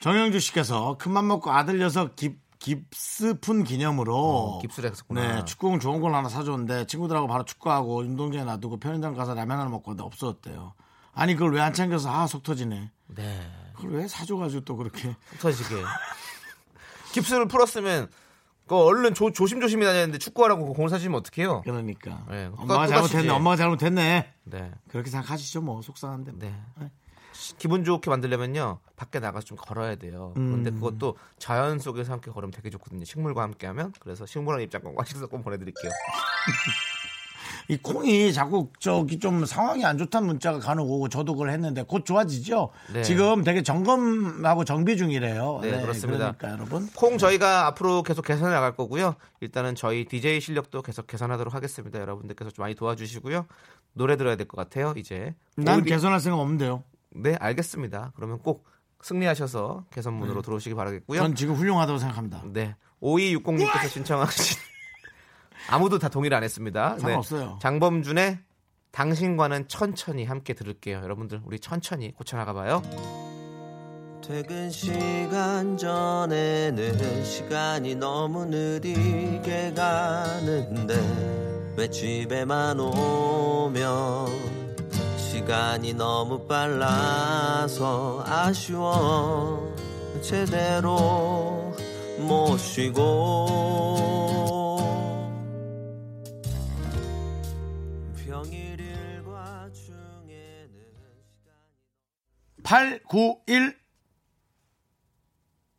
[0.00, 5.36] 정영주 씨께서 큰맘 먹고 아들 녀석 깁 깁스푼 기념으로 어, 깁스를 했었구나.
[5.36, 9.70] 네, 축구공 좋은 걸 하나 사줬는데 친구들하고 바로 축구하고 운동장에 놔두고 편의점 가서 라면 하나
[9.70, 10.72] 먹고 왔는데 없어졌대요.
[11.12, 12.90] 아니 그걸 왜 안 챙겨서 아 속 터지네.
[13.08, 13.52] 네.
[13.74, 15.74] 그걸 왜 사줘가지고 또 그렇게 터지게.
[17.20, 18.08] 깁스를 풀었으면,
[18.66, 21.62] 그 얼른 조, 조심조심히 다녔는데 축구하라고 공을 사주면 어떡해요?
[21.62, 23.28] 그러니까 네, 엄마가 잘못했네.
[23.30, 24.32] 엄마가 잘못했네.
[24.42, 24.72] 네.
[24.88, 26.32] 그렇게 생각하시죠 뭐 속상한데.
[26.32, 26.40] 뭐.
[26.40, 26.54] 네.
[26.80, 26.90] 네.
[27.58, 30.32] 기분 좋게 만들려면요 밖에 나가서 좀 걸어야 돼요.
[30.34, 30.74] 그런데 음.
[30.76, 33.04] 그것도 자연 속에서 함께 걸으면 되게 좋거든요.
[33.04, 35.92] 식물과 함께하면 그래서 식물원 입장권과 식사권 보내드릴게요.
[37.68, 42.04] 이 콩이 자꾸 저기 좀 상황이 안 좋다는 문자가 간혹 오고 저도 그걸 했는데 곧
[42.06, 42.70] 좋아지죠.
[42.92, 43.02] 네.
[43.02, 45.58] 지금 되게 점검하고 정비 중이래요.
[45.62, 46.32] 네, 그렇습니다.
[46.38, 49.16] 그러니까 여러분 콩 저희가 앞으로 계속 개선해 나갈 거고요.
[49.40, 51.98] 일단은 저희 DJ 실력도 계속 개선하도록 하겠습니다.
[52.00, 53.46] 여러분들께서 좀 많이 도와주시고요.
[53.94, 54.94] 노래 들어야 될 것 같아요.
[54.96, 56.84] 이제 난 오리- 개선할 생각 없는데요.
[57.10, 58.12] 네 알겠습니다.
[58.14, 58.64] 그러면 꼭
[59.02, 61.20] 승리하셔서 개선문으로 들어오시기 바라겠고요.
[61.20, 62.42] 전 지금 훌륭하다고 생각합니다.
[62.46, 62.74] 네.
[63.02, 64.56] 5260님께서 신청하신
[65.68, 66.94] 아무도 다 동의를 안 했습니다.
[66.94, 67.00] 네.
[67.00, 67.58] 상관없어요.
[67.60, 68.38] 장범준의
[68.92, 71.00] 당신과는 천천히 함께 들을게요.
[71.02, 72.82] 여러분들 우리 천천히 고쳐나가 봐요.
[74.26, 80.94] 퇴근 시간 전에는 시간이 너무 느리게 가는데
[81.76, 84.26] 왜 집에만 오면
[85.18, 89.76] 시간이 너무 빨라서 아쉬워
[90.22, 91.72] 제대로
[92.18, 94.45] 못 쉬고
[102.66, 103.78] 891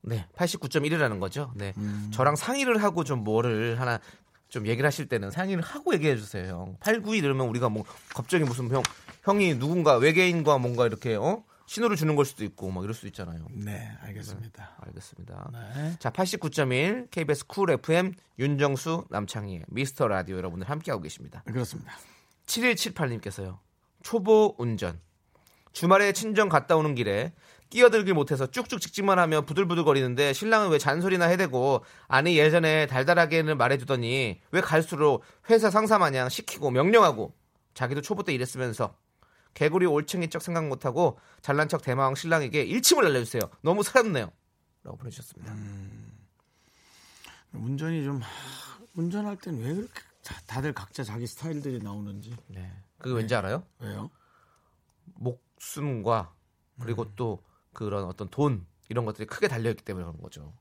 [0.04, 0.26] 네.
[0.36, 1.52] 89.1이라는 거죠.
[1.56, 1.74] 네.
[1.78, 2.10] 음.
[2.14, 4.00] 저랑 상의를 하고 좀 뭐를 하나
[4.48, 6.48] 좀 얘기를 하실 때는 상의를 하고 얘기해 주세요.
[6.48, 6.78] 형.
[6.80, 7.84] 89 이러면 우리가 뭐
[8.16, 8.82] 갑자기 무슨 형
[9.24, 11.44] 형이 누군가 외계인과 뭔가 이렇게 어?
[11.66, 13.46] 신호를 주는 걸 수도 있고 막 이럴 수도 있잖아요.
[13.52, 14.78] 네, 알겠습니다.
[14.80, 15.52] 알겠습니다.
[15.52, 15.98] 네.
[16.00, 21.44] 자, 89.1 KBS 쿨 FM 윤정수 남창희의 미스터 라디오 여러분들 함께하고 계십니다.
[21.46, 21.92] 그렇습니다.
[22.46, 23.60] 7178님께서요.
[24.02, 25.02] 초보 운전.
[25.78, 27.34] 주말에 친정 갔다 오는 길에
[27.70, 34.42] 끼어들길 못해서 쭉쭉 직진만 하며 부들부들 거리는데 신랑은 왜 잔소리나 해대고 아니 예전에 달달하게는 말해주더니
[34.52, 37.36] 왜 갈수록 회사 상사 마냥 시키고 명령하고
[37.76, 38.96] 자기도 초보 때 일했으면서
[39.54, 43.42] 개구리 올챙이 척 생각 못하고 잘난 척 대마왕 신랑에게 일침을 날려주세요.
[43.62, 44.32] 너무 살았네요.
[44.84, 45.54] 라고 보내주셨습니다.
[47.54, 48.28] 운전이 좀 하,
[48.96, 52.72] 운전할 땐 왜 그렇게 다- 다들 각자 자기 스타일들이 나오는지 네.
[52.98, 53.64] 그게 왠지 알아요?
[53.80, 54.10] 왜요?
[55.16, 56.32] 목 숨과
[56.82, 57.12] 그리고 음.
[57.16, 57.44] 또
[57.74, 60.54] 그런 어떤 돈 이런 것들이 크게 달려 있기 때문에 그런 거죠.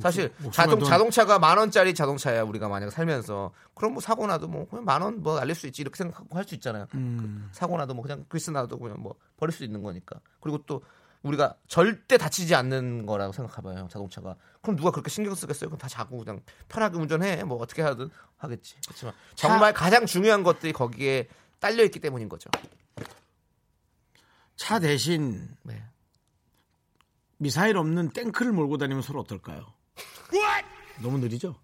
[0.00, 0.44] 사실 음.
[0.44, 0.88] 목숨과 자동 돈.
[0.88, 5.20] 자동차가 만 원짜리 자동차야 우리가 만약 살면서 그럼 뭐 사고 나도 뭐 그냥 만 원
[5.22, 6.86] 뭐 날릴 수 있지 이렇게 생각하고 할 수 있잖아요.
[6.94, 7.48] 음.
[7.52, 10.20] 사고 나도 뭐 그냥 그리스 나도 그냥 뭐 버릴 수 있는 거니까.
[10.40, 10.82] 그리고 또
[11.22, 14.36] 우리가 절대 다치지 않는 거라고 생각해봐요 자동차가.
[14.62, 15.68] 그럼 누가 그렇게 신경 쓰겠어요?
[15.68, 18.76] 그럼 다 자고 그냥 편하게 운전해 뭐 어떻게 하든 하겠지.
[18.86, 22.48] 그렇지만 정말 가장 중요한 것들이 거기에 딸려 있기 때문인 거죠.
[24.60, 25.82] 차 대신 네.
[27.38, 29.64] 미사일 없는 탱크를 몰고 다니면 서로 어떨까요?
[31.00, 31.56] 너무 느리죠?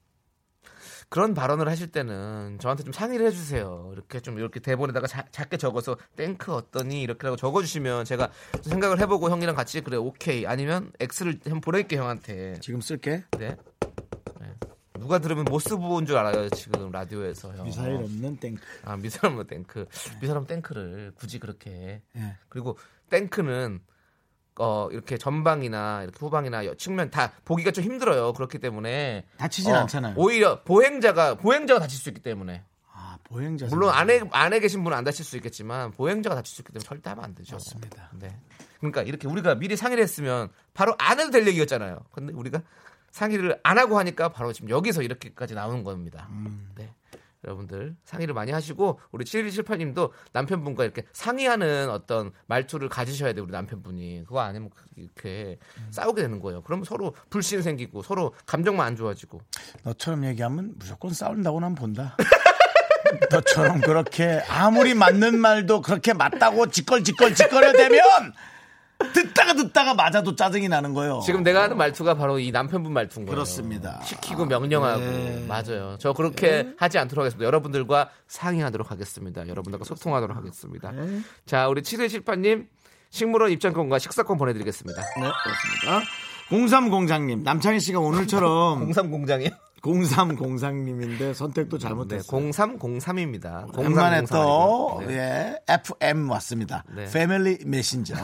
[1.11, 3.91] 그런 발언을 하실 때는 저한테 좀 상의를 해주세요.
[3.93, 9.29] 이렇게 좀 이렇게 대본에다가 자- 작게 적어서 땡크 어떠니 이렇게라고 적어주시면 제가 좀 생각을 해보고
[9.31, 12.59] 형이랑 같이 그래 오케이 아니면 X를 한번 보낼게 형한테.
[12.61, 13.25] 지금 쓸게.
[13.39, 13.57] 네.
[14.97, 15.01] 네.
[15.03, 17.65] 누가 들으면 모스부호인 줄 알아요 지금 라디오에서 형.
[17.65, 18.63] 미사일 없는 탱크.
[18.85, 19.87] 아 미사일 없는 땡크.
[20.21, 22.03] 미사일 없는 땡크를 굳이 그렇게.
[22.17, 22.37] 예.
[22.49, 22.77] 그리고
[23.11, 23.81] 땡크는
[24.59, 28.33] 어 이렇게 전방이나 이렇게 후방이나 여- 측면 다 보기가 좀 힘들어요.
[28.33, 30.15] 그렇기 때문에 다치진 어, 않잖아요.
[30.17, 33.67] 오히려 보행자가 보행자가 다칠 수 있기 때문에 아 보행자.
[33.67, 37.11] 물론 안에 안에 계신 분은 안 다칠 수 있겠지만 보행자가 다칠 수 있기 때문에 절대
[37.11, 37.57] 하면 안 되죠.
[37.57, 38.11] 맞습니다.
[38.19, 38.35] 네.
[38.81, 42.01] 그러니까 이렇게 우리가 미리 상의를 했으면 바로 안 해도 될 얘기였잖아요.
[42.13, 42.63] 근데 우리가
[43.17, 46.29] 상의를 안 하고 하니까 바로 지금 여기서 이렇게까지 나오는 겁니다.
[46.33, 46.69] 음.
[46.75, 46.93] 네.
[47.45, 53.45] 여러분들 상의를 많이 하시고 우리 7178님도 남편분과 이렇게 상의하는 어떤 말투를 가지셔야 돼요.
[53.45, 54.25] 우리 남편분이.
[54.27, 55.89] 그거 아니면 이렇게 음.
[55.91, 56.61] 싸우게 되는 거예요.
[56.63, 59.41] 그러면 서로 불신 생기고 서로 감정만 안 좋아지고.
[59.83, 62.17] 너처럼 얘기하면 무조건 싸운다고 난 본다.
[63.31, 68.35] 너처럼 그렇게 아무리 맞는 말도 그렇게 맞다고 짓걸 짓걸 짓거려대면
[69.13, 71.21] 듣다가 듣다가 맞아도 짜증이 나는 거예요.
[71.25, 73.35] 지금 내가 하는 말투가 바로 이 남편분 말투인 거예요.
[73.35, 74.01] 그렇습니다.
[74.05, 75.45] 시키고 명령하고 네.
[75.47, 75.97] 맞아요.
[75.99, 77.47] 저 그렇게 하지 않도록 하겠습니다.
[77.47, 79.47] 여러분들과 상의하도록 하겠습니다.
[79.47, 80.93] 여러분들과 소통하도록 하겠습니다.
[80.93, 81.21] 네.
[81.45, 82.67] 자, 우리 7178님
[83.11, 85.01] 식물원 입장권과 식사권 보내드리겠습니다.
[85.01, 86.07] 네, 그렇습니다.
[86.49, 89.53] 03공장님, 남창희 씨가 오늘처럼 03공장이요?
[89.83, 92.51] 03공장님인데 선택도 네, 잘못했어요.
[92.51, 93.79] 0303입니다.
[93.79, 95.15] 오랜만에 또 네.
[95.69, 96.83] 예, FM 왔습니다.
[96.95, 97.05] 네.
[97.13, 98.15] 패밀리 메신저.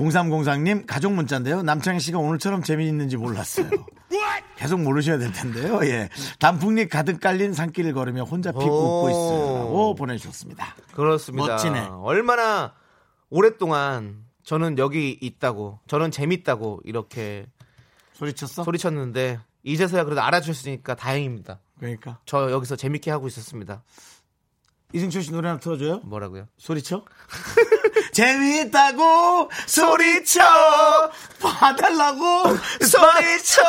[0.00, 1.62] 0303님 가족 문자인데요.
[1.62, 3.68] 남창희 씨가 오늘처럼 재미있는지 몰랐어요.
[4.56, 5.80] 계속 모르셔야 될 텐데요.
[5.84, 6.08] 예.
[6.38, 8.98] 단풍잎 가득 깔린 산길을 걸으며 혼자 피고 오.
[8.98, 10.76] 웃고 있어요라고 보내주셨습니다.
[10.94, 11.46] 그렇습니다.
[11.54, 11.80] 멋지네.
[12.02, 12.74] 얼마나
[13.30, 17.46] 오랫동안 저는 여기 있다고, 저는 재밌다고 이렇게
[18.14, 18.64] 소리쳤어?
[18.64, 21.60] 소리쳤는데 이제서야 그래도 알아주셨으니까 다행입니다.
[21.78, 23.82] 그러니까 저 여기서 재밌게 하고 있었습니다.
[24.92, 26.00] 이승철 씨 노래 하나 틀어줘요.
[26.00, 26.48] 뭐라고요?
[26.58, 27.04] 소리쳐?
[28.20, 30.40] 재밌다고 소리쳐
[31.40, 32.54] 봐달라고
[32.84, 33.62] 소리쳐.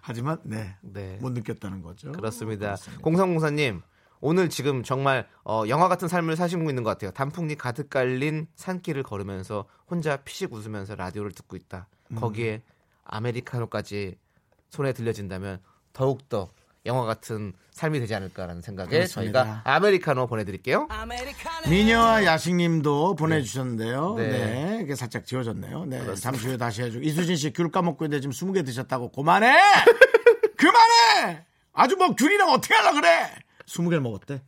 [0.00, 1.18] 하지만 네, 네.
[1.20, 2.12] 못 느꼈다는 거죠.
[2.12, 2.76] 그렇습니다.
[3.02, 3.82] 공삼공사님
[4.20, 7.10] 오늘 지금 정말 어, 영화 같은 삶을 사시고 있는 것 같아요.
[7.10, 11.86] 단풍잎 가득 깔린 산길을 걸으면서 혼자 피식 웃으면서 라디오를 듣고 있다.
[12.12, 12.16] 음.
[12.16, 12.62] 거기에
[13.04, 14.16] 아메리카노까지
[14.70, 15.60] 손에 들려진다면
[15.92, 16.50] 더욱더
[16.86, 19.44] 영화 같은 삶이 되지 않을까라는 생각에 그렇습니다.
[19.44, 20.88] 저희가 아메리카노 보내드릴게요.
[21.68, 24.14] 미녀와 야식님도 보내주셨는데요.
[24.16, 24.28] 네.
[24.28, 24.80] 네.
[24.82, 25.84] 이게 살짝 지워졌네요.
[25.86, 26.14] 네.
[26.14, 27.04] 잠시 후에 다시 해주고.
[27.04, 29.12] 이수진 씨 귤 까먹고 있는데 지금 20개 드셨다고.
[29.12, 29.56] 그만해!
[30.56, 31.44] 그만해!
[31.72, 33.30] 아주 뭐 귤이랑 어떻게 하려 그래!
[33.66, 34.40] 20개를 먹었대.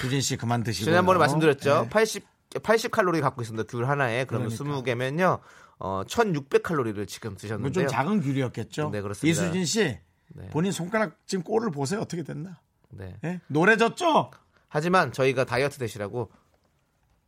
[0.00, 0.84] 수진 씨 그만 드시고.
[0.84, 1.82] 지난번에 말씀드렸죠.
[1.84, 1.88] 네.
[1.90, 2.24] 80
[2.62, 3.64] 80 칼로리 갖고 있습니다.
[3.68, 4.82] 귤 하나에 그러면 그러니까.
[4.82, 5.40] 20개면요.
[5.78, 7.72] 어, 1600 칼로리를 지금 이건 드셨는데요.
[7.72, 8.90] 좀 작은 귤이었겠죠.
[8.90, 9.30] 네, 그렇습니다.
[9.42, 9.98] 이수진 씨.
[10.34, 10.48] 네.
[10.50, 12.00] 본인 손가락 지금 꼴을 보세요.
[12.00, 12.58] 어떻게 됐나?
[12.90, 13.16] 네.
[13.24, 13.40] 예?
[13.48, 14.30] 노래졌죠?
[14.68, 16.30] 하지만 저희가 다이어트 되시라고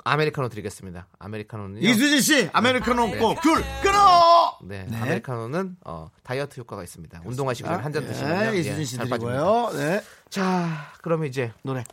[0.04, 1.06] 아메리카노 드리겠습니다.
[1.18, 4.58] 아메리카노는 이수진 씨, 아메리카노 없고 귤 끊어!
[4.62, 4.96] 네, 네.
[4.96, 7.22] 아메리카노는 어, 다이어트 효과가 있습니다.
[7.24, 9.38] 운동하시기 전에 한잔 드시면 네, 이수진 씨잘 빠집니다.
[9.38, 9.70] 드리고요.
[9.78, 10.02] 네.
[10.28, 11.84] 자, 그러면 이제 노래.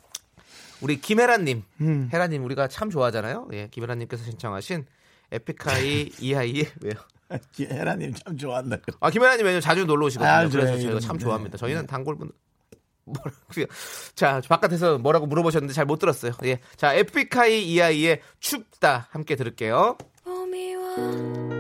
[0.82, 2.10] 우리 김혜란님, 음.
[2.12, 3.50] 혜란님 우리가 참 좋아하잖아요.
[3.54, 4.86] 예, 김혜란님께서 신청하신
[5.32, 6.94] 에픽하이 이하이의 왜요?
[7.60, 8.78] 헤라님 참 좋아한다.
[9.00, 10.32] 아 김혜란님 왜냐면 자주 놀러 오시거든요.
[10.32, 11.24] 아, 그래서 네, 저희가 이런, 참 네.
[11.24, 11.58] 좋아합니다.
[11.58, 12.32] 저희는 단골분
[13.06, 13.66] 뭐라고요?
[14.16, 16.34] 자 바깥에서 뭐라고 물어보셨는데 잘 못 들었어요.
[16.46, 19.98] 예, 자 에픽하이 이하이의 춥다 함께 들을게요.
[20.24, 21.59] 봄이 와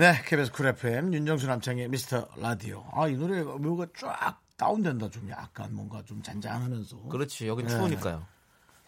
[0.00, 2.82] 네, KBS 쿨 FM 윤정수 남창희의 미스터 라디오.
[2.94, 7.02] 아, 이 노래가 묘가 쫙 다운된다 좀 약간 뭔가 좀 잔잔하면서.
[7.10, 7.72] 그렇지 여긴 네.
[7.74, 8.24] 추우니까요.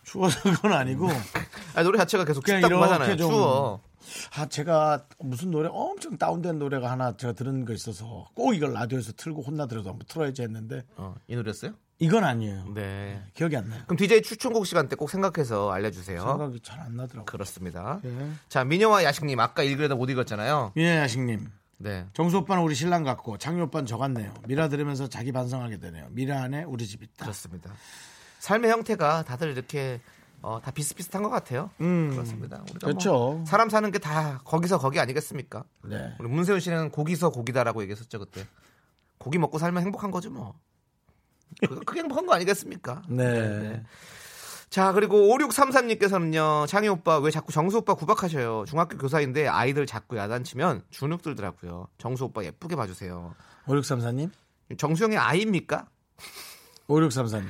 [0.05, 1.09] 추워서 그건 아니고.
[1.77, 3.16] 아, 노래 자체가 계속 그냥 춥다고 하잖아요.
[3.18, 3.83] 좀- 추워.
[4.38, 9.12] 아, 제가 무슨 노래 엄청 다운된 노래가 하나 제가 들은 거 있어서 꼭 이걸 라디오에서
[9.14, 11.75] 틀고 혼나더라도 한번 틀어야지 했는데 어, 이 노래였어요?
[12.02, 12.64] 이건 아니에요.
[12.74, 13.22] 네.
[13.34, 13.80] 기억이 안 나요.
[13.86, 16.20] 그럼 DJ 추천곡 시간 때 꼭 생각해서 알려주세요.
[16.20, 17.24] 생각이 잘 안 나더라고요.
[17.26, 18.00] 그렇습니다.
[18.04, 18.30] 예.
[18.48, 20.72] 자 미녀와 야식님 아까 읽으려다 못 읽었잖아요.
[20.78, 21.48] 예, 야식님.
[21.78, 22.06] 네.
[22.12, 24.32] 정수 오빠는 우리 신랑 같고 장유 오빠는 저 같네요.
[24.46, 26.08] 미라 들으면서 자기 반성하게 되네요.
[26.10, 27.24] 미라 안에 우리 집 있다.
[27.24, 27.72] 그렇습니다.
[28.40, 30.00] 삶의 형태가 다들 이렇게
[30.42, 31.70] 어, 다 비슷비슷한 것 같아요.
[31.78, 32.62] 그렇습니다.
[32.62, 32.78] 우리가 음.
[32.80, 33.12] 그렇죠.
[33.12, 35.62] 뭐 사람 사는 게 다 거기서 거기 아니겠습니까?
[35.84, 36.14] 네.
[36.18, 38.44] 우리 문세윤 씨는 고기서 고기다라고 얘기했었죠 그때.
[39.18, 40.58] 고기 먹고 살면 행복한 거죠 뭐.
[41.60, 43.02] 그- 그게 행복한 거 아니겠습니까?
[43.08, 43.82] 네.
[44.70, 50.84] 자 그리고 5633님께서는요 창희 오빠 왜 자꾸 정수 오빠 구박하셔요 중학교 교사인데 아이들 자꾸 야단치면
[50.90, 53.34] 주눅 들더라고요 정수 오빠 예쁘게 봐주세요
[53.66, 54.30] 5634님?
[54.78, 55.86] 정수영의 아이입니까?
[56.88, 57.44] 5634님.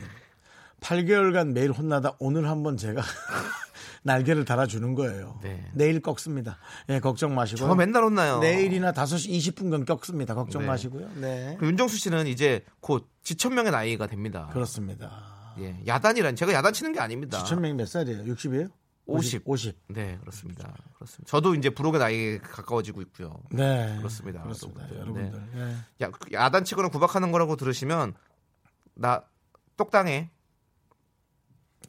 [0.80, 3.02] 8개월간 매일 혼나다 오늘 한번 제가
[4.02, 5.38] 날개를 달아주는 거예요.
[5.42, 5.70] 네.
[5.74, 6.58] 내일 꺾습니다.
[6.88, 7.68] 예, 걱정 마시고요.
[7.68, 10.34] 저 맨날 혼나요 내일이나 5시 20분간 꺾습니다.
[10.34, 10.68] 걱정 네.
[10.68, 11.08] 마시고요.
[11.16, 11.56] 네.
[11.58, 15.54] 그 윤정수 씨는 이제 곧 지천명의 나이가 됩니다 그렇습니다.
[15.58, 18.24] 예, 야단이란 제가 야단 치는 게 아닙니다 지천명이 몇 살이에요?
[18.24, 18.70] 60이에요?
[19.04, 19.42] 50.
[19.44, 19.76] 50.
[19.88, 23.96] 네 그렇습니다 그렇습니다 저도 이제 부록의 나이에 가까워지고 있고요 네.
[23.98, 24.42] 그렇습니다.
[24.42, 24.88] 그렇습니다.
[24.94, 25.26] 여러분들.
[25.26, 25.60] 여러분들.
[26.00, 26.04] 예.
[26.04, 28.14] 야, 그 야단치거나 구박하는 거라고 들으시면
[28.94, 29.22] 나
[29.76, 30.30] 똑당해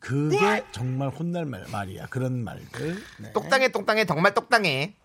[0.03, 2.07] 그게 정말 혼날 말, 말이야.
[2.07, 3.01] 그런 말들.
[3.19, 3.31] 네.
[3.31, 4.95] 똑당해 똑당해 정말 똑당해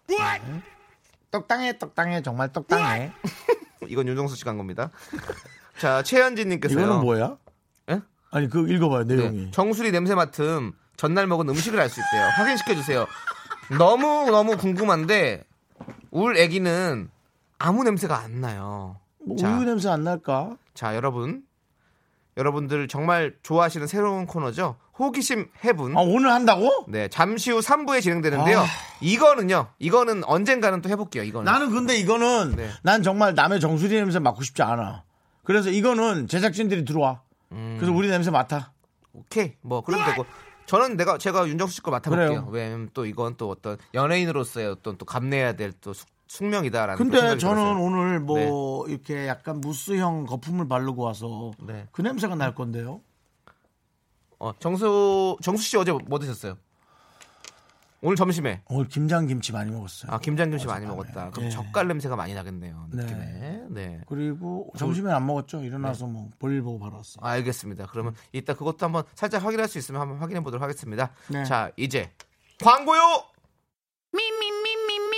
[1.30, 3.12] 똑당해, 똑당해, 정말 똑당해.
[3.86, 4.90] 이건 윤정수 씨가 한 겁니다.
[5.78, 6.84] 자, 최현진님께서요.
[6.84, 7.36] 이거는 뭐야?
[7.90, 8.00] 예?
[8.32, 9.50] 아니, 그 읽어봐요, 네, 내용이.
[9.52, 12.28] 정수리 냄새 맡음 전날 먹은 음식을 알 수 있대요.
[12.36, 13.06] 확인시켜 주세요.
[13.78, 15.44] 너무 너무 궁금한데
[16.10, 17.08] 울 아기는
[17.58, 18.98] 아무 냄새가 안 나요.
[19.24, 19.56] 뭐 자.
[19.56, 20.56] 우유 냄새 안 날까?
[20.74, 21.42] 자, 여러분.
[22.42, 24.76] 여러분들 정말 좋아하시는 새로운 코너죠.
[24.98, 25.96] 호기심 해분.
[25.96, 26.84] 아, 오늘 한다고?
[26.88, 28.60] 네, 잠시 후 3부에 진행되는데요.
[28.60, 28.64] 아.
[29.00, 29.68] 이거는요.
[29.80, 31.24] 이거는 언젠가는 또 해볼게요.
[31.24, 31.50] 이거는.
[31.50, 32.70] 나는 근데 이거는 네.
[32.82, 35.02] 난 정말 남의 정수리 냄새 맡고 싶지 않아.
[35.44, 37.22] 그래서 이거는 제작진들이 들어와.
[37.52, 37.76] 음.
[37.80, 38.72] 그래서 우리 냄새 맡아.
[39.12, 39.54] 오케이.
[39.60, 40.24] 뭐 그럼 되고.
[40.66, 42.46] 저는 내가 제가 윤정수 씨 거 맡아볼게요.
[42.50, 46.06] 왜냐면 또 이건 또 어떤 연예인으로서의 어떤 또 감내해야 될 또 숙
[46.50, 46.96] 명이다라는.
[46.96, 47.82] 또 근데 저는 들었어요.
[47.84, 51.86] 오늘 뭐 이렇게 약간 무스형 거품을 바르고 와서 네.
[51.92, 53.00] 그 냄새가 날 건데요.
[54.38, 56.56] 어, 정수 정수 씨 어제 뭐 드셨어요?
[58.00, 60.12] 오늘 점심에 오늘 김장 김치 많이 먹었어요.
[60.12, 60.96] 아 김장 김치 많이 어젯밤에.
[60.96, 61.30] 먹었다.
[61.30, 61.50] 그럼 예.
[61.50, 62.88] 젓갈 냄새가 많이 나겠네요.
[62.92, 63.02] 네.
[63.02, 63.62] 느낌에.
[63.70, 64.00] 네.
[64.06, 65.64] 그리고 점심에 안 먹었죠.
[65.64, 67.24] 일어나서 뭐 볼일 보고 바로 왔어요.
[67.26, 67.86] 알겠습니다.
[67.90, 71.10] 그러면 이따 그것도 한번 살짝 확인할 수 있으면 한번 확인해 보도록 하겠습니다.
[71.26, 71.42] 네.
[71.44, 72.12] 자, 이제
[72.62, 73.00] 광고요.
[74.14, 74.22] Me,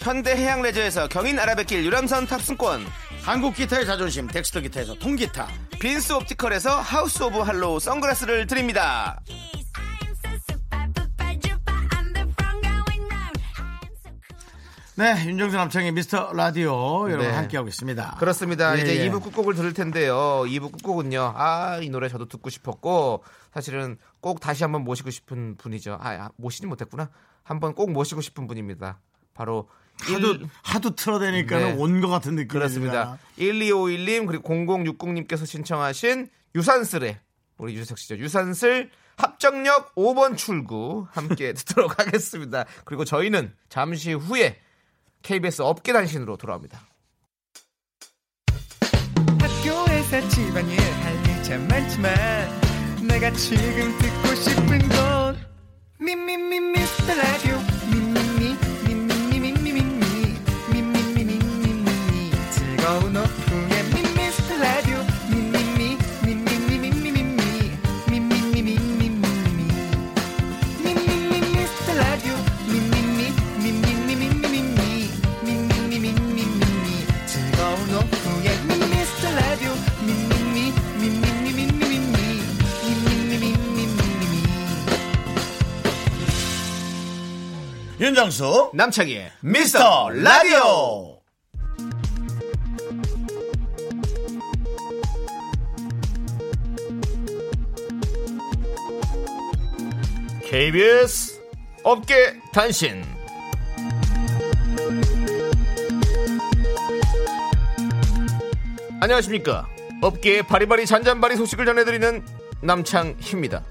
[0.00, 2.86] 현대 해양 레저에서 경인 아라뱃길 유람선 탑승권
[3.22, 5.46] 한국 기타의 자존심 덱스터 기타에서 통기타.
[5.78, 9.20] 빈스 옵티컬에서 하우스 오브 할로우 선글라스를 드립니다.
[14.96, 17.32] 네, 윤종수 남창의 미스터 라디오 여러분 네.
[17.32, 18.16] 함께하고 있습니다.
[18.18, 18.76] 그렇습니다.
[18.76, 19.10] 예, 이제 예.
[19.10, 20.42] 2부 끝곡을 들을 텐데요.
[20.46, 21.34] 2부 끝곡은요.
[21.36, 25.98] 아, 이 노래 저도 듣고 싶었고 사실은 꼭 다시 한번 모시고 싶은 분이죠.
[26.00, 27.10] 아, 아, 모시지 못했구나.
[27.42, 28.98] 한번 꼭 모시고 싶은 분입니다.
[29.32, 29.68] 바로
[30.04, 31.82] 하도 일- 하도 틀어대니까는 네.
[31.82, 33.18] 온것 같은 느낌이 그렇습니다.
[33.38, 37.18] 1251님 그리고 0060님께서 신청하신 유산슬의
[37.58, 38.16] 우리 유석 씨죠.
[38.18, 42.64] 유산슬 합정역 5번 출구 함께 듣도록 하겠습니다.
[42.84, 44.58] 그리고 저희는 잠시 후에
[45.22, 46.80] KBS 업계 단신으로 돌아옵니다.
[49.40, 52.14] 학교에서 집안일 할일참 많지만
[53.06, 55.38] 내가 지금 듣고 싶은 건
[55.98, 57.58] 미미미 미스터 라디오
[62.90, 63.82] 즐거운 오후에
[64.16, 64.98] 미스터 라디오
[65.30, 67.22] 미미미 미미미 미미미
[68.08, 69.10] 미 미미 미미미
[70.82, 72.34] 미미 미 미스터 라디오
[72.66, 73.30] 미미미
[73.62, 75.08] 미미미 미미미
[75.40, 79.70] 미미미 미미미 즐거운 오후에 미스터 라디오
[80.04, 82.42] 미미미 미미미 미미미 미미미
[83.38, 84.34] 미미미 미미미
[88.00, 91.19] 윤정수 남창희의 미스터 라디오.
[100.50, 101.40] KBS
[101.84, 103.04] 업계 단신.
[109.00, 109.68] 안녕하십니까.
[110.02, 112.24] 업계의 바리바리 잔잔바리 소식을 전해드리는
[112.62, 113.64] 남창희입니다.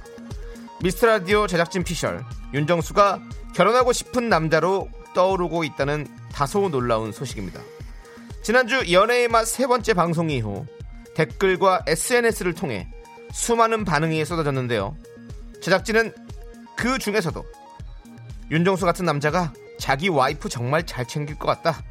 [0.81, 3.23] 미스터라디오 제작진 피셜 윤정수가
[3.55, 7.59] 결혼하고 싶은 남자로 떠오르고 있다는 다소 놀라운 소식입니다.
[8.41, 10.65] 지난주 연애의 맛 세 번째 방송 이후
[11.15, 12.87] 댓글과 SNS를 통해
[13.33, 14.95] 수많은 반응이 쏟아졌는데요.
[15.61, 16.13] 제작진은
[16.79, 17.45] 그 중에서도
[18.51, 21.83] 윤정수 같은 남자가 자기 와이프 정말 잘 챙길 것 같다.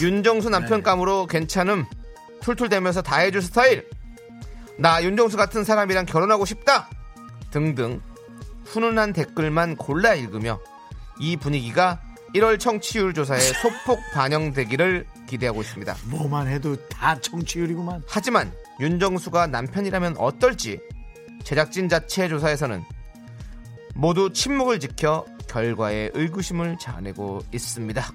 [0.00, 1.84] 윤정수 남편감으로 괜찮음.
[2.40, 3.86] 툴툴대면서 다 해줄 스타일.
[4.78, 6.88] 나 윤정수 같은 사람이랑 결혼하고 싶다.
[7.50, 8.00] 등등
[8.64, 10.58] 훈훈한 댓글만 골라 읽으며
[11.18, 12.00] 이 분위기가
[12.34, 15.94] 1월 청취율 조사에 소폭 반영되기를 기대하고 있습니다.
[16.06, 18.04] 뭐만 해도 다 청취율이구만.
[18.08, 18.50] 하지만
[18.80, 20.80] 윤정수가 남편이라면 어떨지
[21.44, 22.82] 제작진 자체 조사에서는
[23.94, 28.12] 모두 침묵을 지켜 결과에 의구심을 자아내고 있습니다.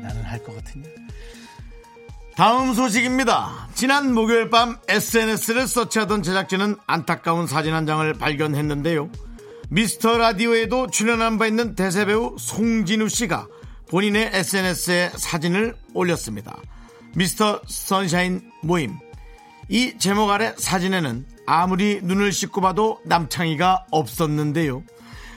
[0.00, 0.84] 나는 할 것 같으냐?
[2.36, 3.68] 다음 소식입니다.
[3.74, 9.10] 지난 목요일 밤 SNS를 서치하던 제작진은 안타까운 사진 한 장을 발견했는데요.
[9.68, 13.46] 미스터 라디오에도 출연한 바 있는 대세배우 송진우 씨가
[13.90, 16.56] 본인의 SNS에 사진을 올렸습니다.
[17.14, 18.96] 미스터 선샤인 모임.
[19.68, 24.82] 이 제목 아래 사진에는 아무리 눈을 씻고 봐도 남창희가 없었는데요.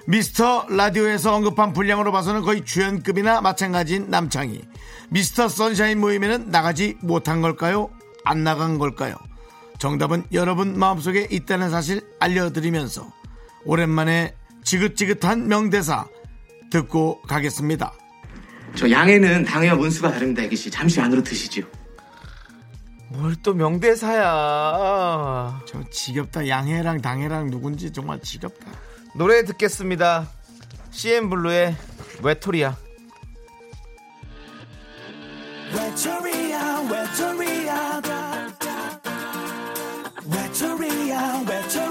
[0.08, 4.62] 미스터 라디오에서 언급한 분량으로 봐서는 거의 주연급이나 마찬가지인 남창희.
[5.10, 7.90] 미스터 선샤인 모임에는 나가지 못한 걸까요?
[8.24, 9.16] 안 나간 걸까요?
[9.78, 13.12] 정답은 여러분 마음속에 있다는 사실 알려드리면서
[13.66, 16.08] 오랜만에 지긋지긋한 명대사
[16.72, 17.94] 듣고 가겠습니다.
[18.76, 20.70] 저 양에는 당해와 문수가 다릅니다, 애기 씨.
[20.70, 21.64] 잠시 안으로 드시죠.
[23.10, 24.22] 뭘또 명대사야.
[25.68, 26.48] 저 지겹다.
[26.48, 28.72] 양해랑 당해랑 누군지 정말 지겹다.
[29.16, 30.28] 노래 듣겠습니다.
[30.92, 31.76] CM 블루의
[32.24, 32.76] 외톨이야.
[35.74, 38.02] 외톨이야 외톨이야
[40.32, 41.85] 외톨이야 외톨이야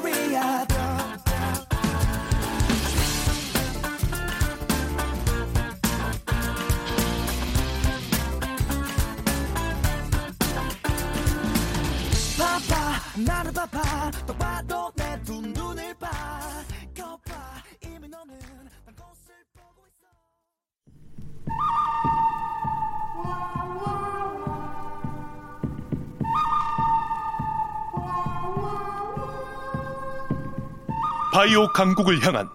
[31.45, 32.49] 바이오 강국을 향한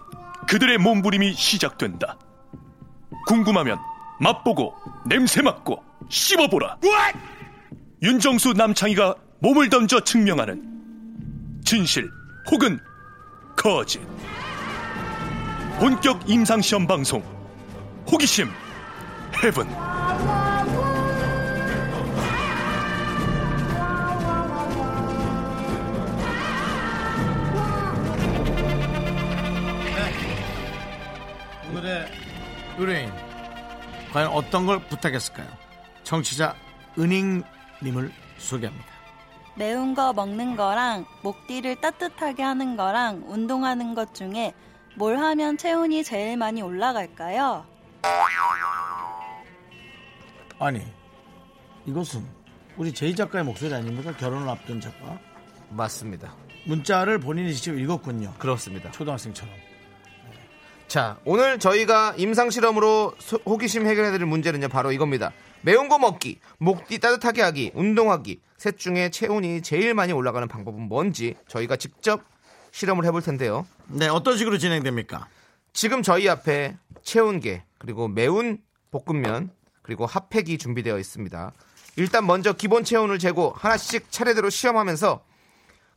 [0.48, 2.18] 그들의 몸부림이 시작된다.
[3.28, 3.78] 궁금하면
[4.18, 4.74] 맛보고
[5.06, 6.78] 냄새 맡고 씹어보라.
[8.02, 12.10] 윤정수 남창희가 몸을 던져 증명하는 진실
[12.50, 12.80] 혹은
[13.56, 14.00] 거짓.
[15.78, 17.22] 본격 임상시험 방송
[18.10, 18.48] 호기심
[19.40, 19.68] 헤븐.
[32.80, 33.12] 의뢰인
[34.12, 35.46] 과연 어떤 걸 부탁했을까요?
[36.02, 36.54] 청취자
[36.98, 38.86] 은행님을 소개합니다.
[39.54, 44.54] 매운 거 먹는 거랑 목 뒤를 따뜻하게 하는 거랑 운동하는 것 중에
[44.96, 47.66] 뭘 하면 체온이 제일 많이 올라갈까요?
[50.58, 50.82] 아니
[51.84, 52.26] 이것은
[52.76, 54.16] 우리 제이 작가의 목소리 아닙니까?
[54.16, 55.18] 결혼을 앞둔 작가.
[55.68, 56.34] 맞습니다.
[56.64, 58.32] 문자를 본인이 직접 읽었군요.
[58.38, 58.90] 그렇습니다.
[58.90, 59.69] 초등학생처럼.
[60.90, 65.30] 자, 오늘 저희가 임상 실험으로 소- 호기심 해결해 드릴 문제는요, 바로 이겁니다.
[65.62, 71.36] 매운 거 먹기, 목뒤 따뜻하게 하기, 운동하기, 셋 중에 체온이 제일 많이 올라가는 방법은 뭔지
[71.46, 72.22] 저희가 직접
[72.72, 73.68] 실험을 해볼 텐데요.
[73.86, 75.28] 네, 어떤 식으로 진행됩니까?
[75.72, 78.58] 지금 저희 앞에 체온계, 그리고 매운
[78.90, 81.52] 볶음면, 그리고 핫팩이 준비되어 있습니다.
[81.98, 85.22] 일단 먼저 기본 체온을 재고 하나씩 차례대로 시험하면서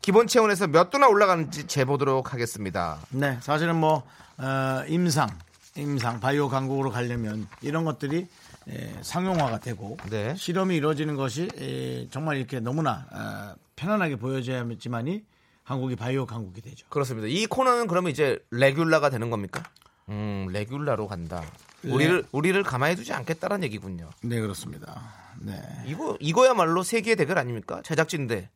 [0.03, 2.99] 기본 체온에서 몇 도나 올라가는지 재보도록 하겠습니다.
[3.09, 4.03] 네, 사실은 뭐
[4.37, 5.29] 어, 임상,
[5.77, 8.27] 임상 바이오 강국으로 가려면 이런 것들이
[8.67, 10.35] 에, 상용화가 되고 네.
[10.35, 15.23] 실험이 이루어지는 것이 에, 정말 이렇게 너무나 어, 편안하게 보여져야지만이
[15.63, 16.85] 한국이 바이오 강국이 되죠.
[16.89, 17.29] 그렇습니다.
[17.29, 19.63] 이 코너는 그러면 이제 레귤라가 되는 겁니까?
[20.09, 21.41] 음, 레귤라로 간다.
[21.85, 24.09] 우리를 우리를 가만히 두지 않겠다는 얘기군요.
[24.21, 25.01] 네, 그렇습니다.
[25.39, 25.61] 네.
[25.85, 27.81] 이거 이거야말로 세계의 대결 아닙니까?
[27.85, 28.49] 제작진 대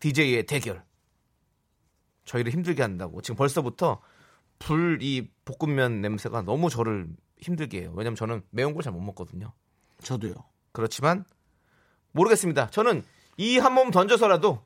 [0.00, 0.84] DJ의 대결.
[2.24, 4.00] 저희를 힘들게 한다고 지금 벌써부터
[4.58, 7.08] 불 이 볶음면 냄새가 너무 저를
[7.40, 7.92] 힘들게 해요.
[7.96, 9.52] 왜냐면 저는 매운 걸 잘 못 먹거든요.
[10.02, 10.34] 저도요.
[10.72, 11.24] 그렇지만
[12.12, 12.68] 모르겠습니다.
[12.70, 13.02] 저는
[13.36, 14.64] 이 한 몸 던져서라도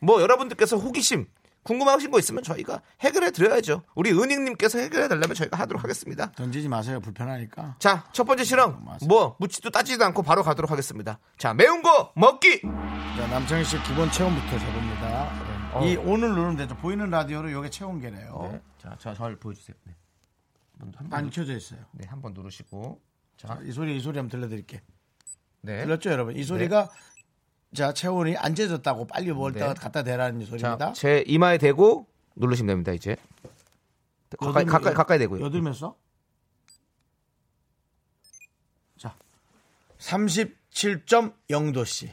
[0.00, 1.26] 뭐 여러분들께서 호기심
[1.64, 3.82] 궁금하신 거 있으면 저희가 해결해 드려야죠.
[3.94, 6.32] 우리 은익님께서 해결해 달라면 저희가 하도록 하겠습니다.
[6.32, 7.00] 던지지 마세요.
[7.00, 7.76] 불편하니까.
[7.78, 8.84] 자, 첫 번째 실험.
[8.84, 9.06] 맞습니다.
[9.06, 11.18] 뭐 묻지도 따지지도 않고 바로 가도록 하겠습니다.
[11.38, 12.62] 자, 매운 거 먹기.
[12.62, 15.52] 자, 남창희 씨 기본 체온부터 재봅니다.
[15.74, 15.86] 어.
[15.86, 16.76] 이 오늘 누르면 되죠.
[16.76, 18.50] 보이는 라디오로 이게 체온계래요.
[18.52, 18.60] 네.
[18.78, 19.76] 자, 저, 저를 보여주세요.
[19.84, 19.94] 네.
[21.10, 21.80] 안 켜져 있어요.
[21.92, 23.00] 네, 한번 누르시고.
[23.36, 24.82] 자, 자, 이 소리, 이 소리 한번 들려드릴게.
[25.62, 25.84] 네.
[25.84, 26.36] 들렸죠, 여러분?
[26.36, 26.90] 이 소리가
[27.74, 29.80] 자 체온이 안 재졌다고 빨리 뭘다가 네.
[29.80, 30.78] 갖다 대라는 소리입니다.
[30.78, 32.06] 자, 제 이마에 대고
[32.36, 33.16] 누르시면 됩니다, 이제.
[34.38, 35.44] 가까이, 여덟- 가까이, 가까이 대고요.
[35.44, 35.94] 여들면서
[38.98, 39.14] 자
[39.98, 42.10] 37.0도씨.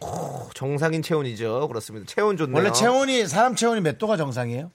[0.54, 1.68] 정상인 체온이죠.
[1.68, 2.06] 그렇습니다.
[2.08, 2.56] 체온 좋네요.
[2.56, 4.72] 원래 체온이 사람 체온이 몇 도가 정상이에요?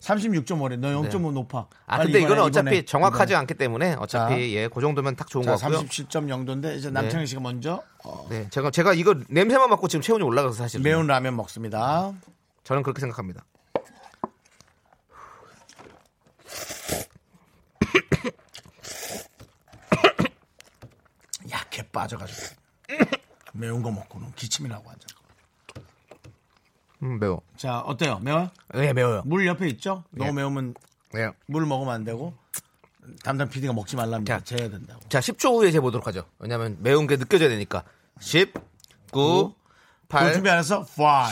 [0.00, 0.78] 36.5래.
[0.78, 1.66] 너 0.5 높아.
[1.86, 3.40] 아, 근데 이거는 어차피 이번에, 정확하지 이번에.
[3.40, 4.40] 않기 때문에 어차피 자.
[4.40, 5.80] 예, 그 정도면 딱 좋은 자, 것 같고요.
[5.80, 10.54] 37.0도인데 이제 남창희 씨가 먼저 어, 네, 제가 제가 이거 냄새만 맡고 지금 체온이 올라가서
[10.54, 12.12] 사실 매운 라면 먹습니다.
[12.64, 13.44] 저는 그렇게 생각합니다.
[21.50, 22.56] 약해 빠져가지고
[23.52, 25.06] 매운 거 먹고는 기침이 나고 앉아.
[27.02, 27.40] 음, 매워.
[27.56, 28.18] 자 어때요?
[28.22, 28.50] 매워?
[28.74, 29.22] 네, 매워요.
[29.24, 30.04] 물 옆에 있죠?
[30.10, 30.36] 너무 네.
[30.36, 30.74] 매우면
[31.12, 31.30] 네.
[31.46, 32.34] 물 먹으면 안 되고
[33.24, 34.38] 담당 PD가 먹지 말랍니다.
[34.38, 34.44] 자.
[34.56, 35.00] 재야 된다고.
[35.08, 36.24] 자, 10초 후에 재보도록 하죠.
[36.38, 37.82] 왜냐면 매운 게 느껴져야 되니까.
[38.20, 38.52] 10,
[39.10, 39.60] 9, 그
[40.08, 40.80] 8, 준비 안 했어?
[40.80, 41.30] 5, 4.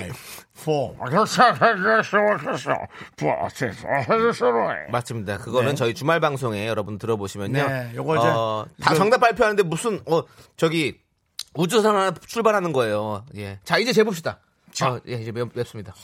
[4.91, 5.39] 맞습니다.
[5.39, 5.75] 그거는 네.
[5.77, 7.69] 저희 주말 방송에 여러분 들어보시면요.
[7.69, 10.23] 네, 요거 이제 어, 다 이거- 정답 발표하는데 무슨 어
[10.57, 10.99] 저기
[11.55, 13.25] 우주선 하나 출발하는 거예요.
[13.37, 13.61] 예.
[13.65, 14.41] 자, 이제 재봅시다.
[14.73, 15.95] 자, 예, 이제 맵, 맵습니다.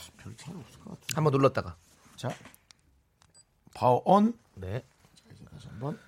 [1.15, 1.75] 한번 눌렀다가
[2.15, 2.29] 자,
[3.73, 4.37] 파워 온.
[4.55, 4.83] 네.
[5.51, 5.99] 다시 한번.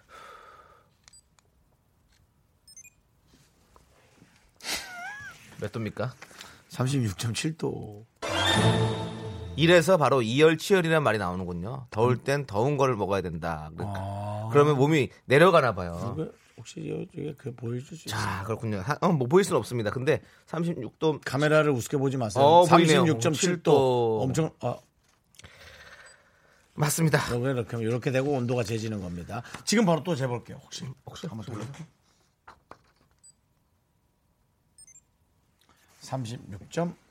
[5.60, 6.14] 몇 도입니까?
[6.70, 8.06] 36.7도.
[9.56, 11.88] 이래서 바로 이열치열이라는 말이 나오는군요.
[11.90, 13.72] 더울 땐 더운 거를 먹어야 된다.
[13.74, 14.00] 그러니까.
[14.00, 14.50] 아.
[14.52, 16.16] 그러면 몸이 내려가나 봐요.
[16.16, 18.20] 이거 혹시 여기가 그 보여줄 수 있어요?
[18.20, 18.80] 자, 그렇군요.
[18.80, 19.92] 한, 어, 뭐 보일 수는 없습니다.
[19.92, 22.44] 근데 36도 카메라를 우습게 보지 마세요.
[22.44, 24.82] 어, 36.7도 엄청 어.
[26.74, 27.36] 맞습니다.
[27.36, 29.42] 뭐 이렇게 이렇게 되고 온도가 재지는 겁니다.
[29.66, 30.60] 지금 바로 또 재볼게요.
[30.64, 31.86] 혹시 음, 혹시 한번 또 볼까요?
[36.02, 37.07] 36.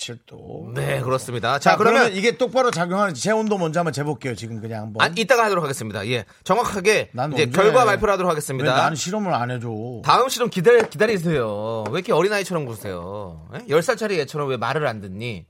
[0.00, 0.72] 27도.
[0.74, 1.04] 네, 그렇죠.
[1.04, 1.58] 그렇습니다.
[1.58, 4.34] 자, 자 그러면, 그러면, 이게 똑바로 작용하는지 제 온도 먼저 한번 재볼게요.
[4.34, 5.06] 지금 그냥 한번.
[5.06, 6.06] 아, 이따가 하도록 하겠습니다.
[6.08, 6.24] 예.
[6.44, 8.74] 정확하게 이제 결과 발표를 하도록 하겠습니다.
[8.74, 9.68] 나는 실험을 안 해줘.
[10.04, 11.84] 다음 실험 기다리, 기다리세요.
[11.90, 13.46] 왜 이렇게 어린아이처럼 구세요?
[13.54, 13.58] 예?
[13.66, 15.44] 10살짜리 애처럼 왜 말을 안 듣니?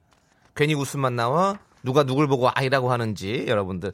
[0.54, 1.58] 괜히 웃음만 나와?
[1.82, 3.92] 누가 누굴 보고 아이라고 하는지 여러분들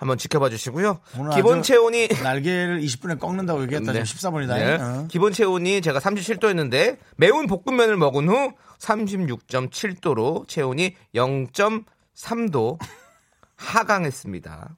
[0.00, 0.98] 한번 지켜봐 주시고요.
[1.34, 3.92] 기본 체온이 날개를 20분에 꺾는다고 얘기했다.
[3.92, 4.02] 네.
[4.02, 4.50] 지금 14분이다.
[4.50, 4.54] 어.
[5.02, 5.06] 네.
[5.10, 12.78] 기본 체온이 제가 37도였는데 매운 볶음면을 먹은 후 36.7도로 체온이 0.3도
[13.56, 14.70] 하강했습니다.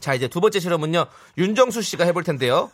[0.00, 1.06] 자, 이제 두 번째 실험은요.
[1.38, 2.70] 윤정수 씨가 해볼 텐데요.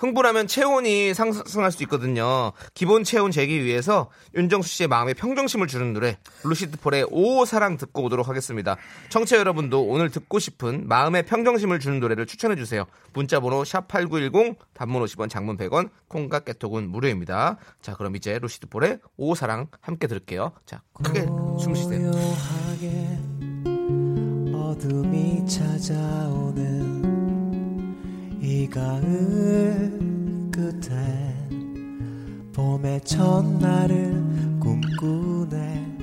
[0.00, 2.52] 흥분하면 체온이 상승할 수 있거든요.
[2.72, 8.04] 기본 체온 재기 위해서 윤정수 씨의 마음에 평정심을 주는 노래 루시드 폴의 오 사랑 듣고
[8.04, 8.76] 오도록 하겠습니다.
[9.10, 12.86] 청취자 여러분도 오늘 듣고 싶은 마음에 평정심을 주는 노래를 추천해 주세요.
[13.12, 17.58] 문자 번호 샵8910 단문 50원 장문 100원 콩과 깨톡은 무료입니다.
[17.82, 20.52] 자, 그럼 이제 루시드 폴의 오 사랑 함께 들을게요.
[20.64, 21.26] 자, 크게
[21.58, 22.10] 숨 쉬세요.
[24.54, 26.99] 어둠이 찾아오는
[28.40, 29.90] 이 가을
[30.50, 31.48] 끝에
[32.54, 35.96] 봄의 첫날을 꿈꾸네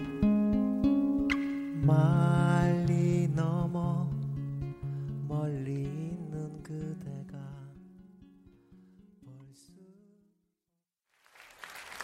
[1.81, 4.07] 멀리 넘어
[5.27, 7.37] 멀리 있는 그대가
[9.25, 9.71] 볼 수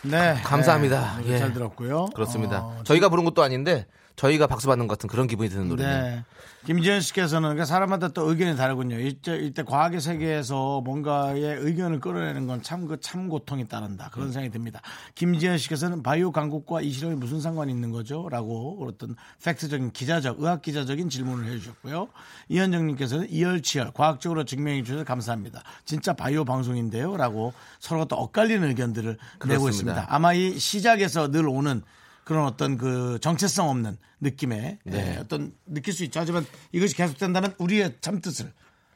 [0.10, 0.34] 네.
[0.44, 1.20] 감사합니다.
[1.22, 1.38] 네, 예.
[1.38, 2.08] 잘 들었고요.
[2.16, 2.64] 그렇습니다.
[2.64, 6.04] 어, 저희가 부른 것도 아닌데 저희가 박수 받는 것 같은 그런 기분이 드는 노래네요.
[6.04, 6.24] 네.
[6.66, 8.98] 김지현 씨께서는 그러니까 사람마다 또 의견이 다르군요.
[8.98, 14.10] 이때, 이때 과학의 세계에서 뭔가의 의견을 끌어내는 건참그 참 고통이 따른다.
[14.14, 14.80] 그런 생각이 듭니다.
[15.16, 18.30] 김지현 씨께서는 바이오 강국과 이 실험이 무슨 상관이 있는 거죠?
[18.30, 22.08] 라고 어떤 팩트적인 기자적, 의학 기자적인 질문을 해주셨고요.
[22.48, 25.64] 이현정님께서는 이열치열, 과학적으로 증명해 주셔서 감사합니다.
[25.84, 27.18] 진짜 바이오 방송인데요?
[27.18, 29.70] 라고 서로가 또 엇갈리는 의견들을 내고 그렇습니다.
[29.70, 30.06] 있습니다.
[30.08, 31.82] 아마 이 시작에서 늘 오는
[32.24, 35.14] 그런 어떤 그 정체성 없는 느낌의 네.
[35.16, 36.20] 예, 어떤 느낄 수 있죠.
[36.20, 38.52] 하지만 이것이 계속된다면 우리의 참뜻을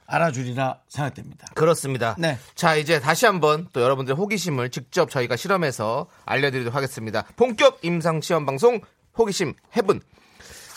[0.05, 1.47] 알아주리라 생각됩니다.
[1.53, 2.15] 그렇습니다.
[2.17, 2.39] 네.
[2.55, 7.25] 자, 이제 다시 한번 또 여러분들의 호기심을 직접 저희가 실험해서 알려드리도록 하겠습니다.
[7.35, 8.79] 본격 임상 시험 방송
[9.17, 9.99] 호기심 해분.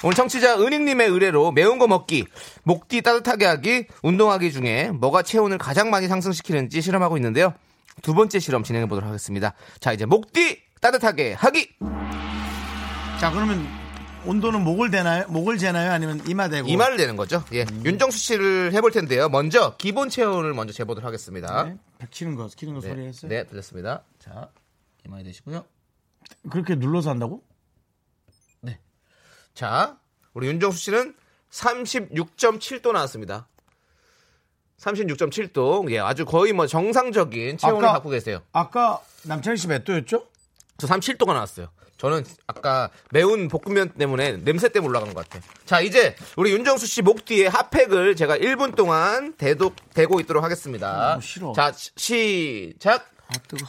[0.03, 2.25] 오늘 청취자 은익님의 의뢰로 매운 거 먹기,
[2.63, 7.53] 목뒤 따뜻하게 하기, 운동하기 중에 뭐가 체온을 가장 많이 상승시키는지 실험하고 있는데요.
[8.03, 9.53] 두 번째 실험 진행해 보도록 하겠습니다.
[9.79, 11.69] 자, 이제 목뒤 따뜻하게 하기.
[13.21, 13.67] 자, 그러면
[14.25, 15.27] 온도는 목을 대나요?
[15.29, 15.93] 목을 재나요?
[15.93, 16.69] 아니면 이마 대고?
[16.69, 17.45] 이마를 대는 거죠.
[17.53, 17.65] 예.
[17.85, 19.29] 윤정수 씨를 해볼 텐데요.
[19.29, 21.65] 먼저 기본 체온을 먼저 재보도록 하겠습니다.
[21.65, 21.77] 네.
[21.99, 23.29] 백 치는 거, 치는 거 소리 했어요?
[23.31, 24.03] 네, 들렸습니다.
[24.19, 24.51] 자,
[25.07, 25.65] 이마에 대시고요.
[26.51, 27.43] 그렇게 눌러서 한다고?
[29.53, 29.99] 자,
[30.33, 31.15] 우리 윤정수 씨는
[31.51, 33.49] 36.7도 나왔습니다.
[34.79, 35.91] 36.7도.
[35.91, 38.41] 예, 아주 거의 뭐 정상적인 체온을 아까- 갖고 계세요.
[38.53, 40.29] 아까 남창희 씨 몇 도였죠?
[40.81, 41.69] 저 37도가 나왔어요.
[41.99, 45.43] 저는 아까 매운 볶음면 때문에 냄새 때문에 올라가는 것 같아요.
[45.67, 51.17] 자, 이제 우리 윤정수 씨 목 뒤에 핫팩을 제가 1분 동안 대도, 대고 있도록 하겠습니다.
[51.17, 51.53] 어, 싫어.
[51.55, 53.07] 자, 시- 시작.
[53.29, 53.67] 아, 뜨거.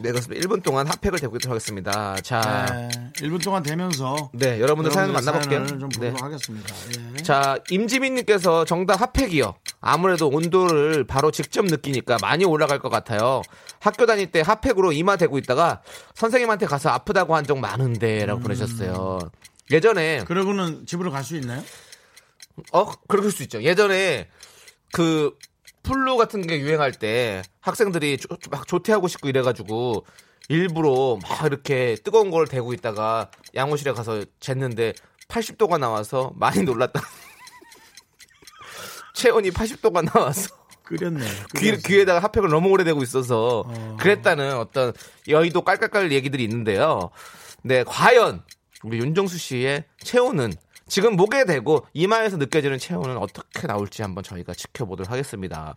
[0.00, 0.46] 네, 그렇습니다.
[0.46, 2.16] 1분 동안 핫팩을 대고 있도록 하겠습니다.
[2.22, 2.88] 자, 네.
[3.16, 5.66] 1분 동안 되면서 네, 여러분들 사연을 만나볼게요.
[5.66, 6.10] 좀 네.
[6.10, 6.74] 보도록 하겠습니다.
[7.18, 7.22] 예.
[7.22, 9.54] 자, 임지민님께서 정답 핫팩이요.
[9.80, 13.42] 아무래도 온도를 바로 직접 느끼니까 많이 올라갈 것 같아요.
[13.80, 15.82] 학교 다닐 때 핫팩으로 이마 대고 있다가
[16.14, 19.18] 선생님한테 가서 아프다고 한 적 많은데 라고 보내셨어요.
[19.70, 21.62] 예전에, 그러고는 집으로 갈 수 있나요?
[22.72, 23.62] 어, 그럴 수 있죠.
[23.62, 24.28] 예전에
[24.92, 25.36] 그
[25.84, 30.04] 플루 같은 게 유행할 때 학생들이 조- 막 조퇴하고 싶고 이래가지고
[30.48, 34.94] 일부러 막 이렇게 뜨거운 걸 대고 있다가 양호실에 가서 쟀는데
[35.28, 37.00] 80도가 나와서 많이 놀랐다.
[39.18, 40.54] 체온이 80도가 나와서
[40.84, 41.26] 끓였네.
[41.58, 43.64] 귀, 귀에다가 핫팩을 너무 오래 대고 있어서
[43.98, 44.92] 그랬다는 어떤
[45.26, 47.10] 여의도 깔깔깔 얘기들이 있는데요.
[47.62, 48.42] 네, 과연
[48.84, 50.52] 우리 윤정수 씨의 체온은
[50.86, 55.74] 지금 목에 대고 이마에서 느껴지는 체온은 어떻게 나올지 한번 저희가 지켜보도록 하겠습니다.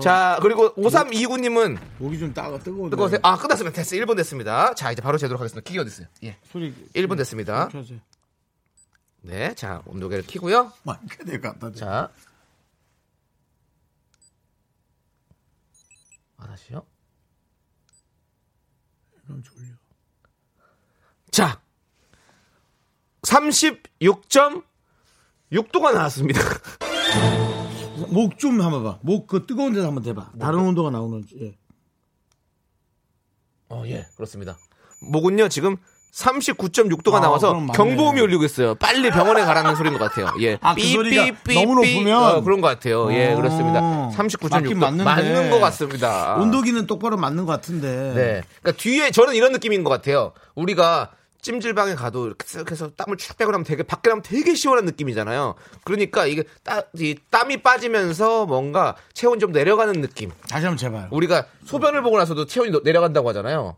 [0.00, 2.88] 자, 그리고 5329님은 목이 좀 따가 뜨거워.
[2.88, 3.20] 뜨거우세요?
[3.22, 3.76] 아, 끝났습니다.
[3.76, 4.00] 됐어요.
[4.00, 4.74] 1분 됐습니다.
[4.74, 5.70] 자, 이제 바로 재도록 하겠습니다.
[5.80, 6.06] 어디 있어요?
[6.24, 6.38] 예.
[6.50, 7.68] 소리 1분 됐습니다.
[9.20, 10.72] 네, 자 온도계를 켜고요.
[10.82, 11.76] 마이크 갖다 줘.
[11.76, 12.08] 자,
[16.42, 16.84] 아 다시요.
[19.28, 19.68] 너무 졸려.
[21.30, 21.62] 자,
[23.22, 26.40] 36.6도가 나왔습니다.
[28.10, 28.98] 목 좀 한번 봐.
[29.02, 30.32] 목 그 뜨거운 데서 한번 대봐.
[30.40, 31.38] 다른 온도가 나오는지.
[31.40, 31.56] 예.
[33.68, 34.58] 어, 예, 그렇습니다.
[35.00, 35.76] 목은요, 지금
[36.12, 37.66] 39.6도가 아, 나와서.
[37.74, 38.74] 경보음이 울리고 있어요.
[38.74, 40.32] 빨리 병원에 가라는 소리인 것 같아요.
[40.40, 40.58] 예.
[40.60, 42.22] 아, 그 소리가 너무 높으면?
[42.22, 43.10] 어, 그런 것 같아요.
[43.14, 43.36] 예, 어.
[43.36, 43.80] 그렇습니다.
[43.80, 44.74] 맞긴 39.6도.
[44.76, 45.04] 맞는데.
[45.04, 46.34] 맞는 것 같습니다.
[46.36, 48.12] 온도기는 똑바로 맞는 것 같은데.
[48.14, 48.42] 네.
[48.62, 50.32] 그러니까 뒤에 저는 이런 느낌인 것 같아요.
[50.54, 54.84] 우리가 찜질방에 가도 이렇게 쓱 해서 땀을 쭉 빼고 나면 되게 밖에 나면 되게 시원한
[54.84, 55.56] 느낌이잖아요.
[55.82, 60.30] 그러니까 이게 따, 이 땀이 빠지면서 뭔가 체온이 좀 내려가는 느낌.
[60.48, 61.08] 다시 한번 재봐요.
[61.10, 63.76] 우리가 소변을 보고 나서도 체온이 노- 내려간다고 하잖아요.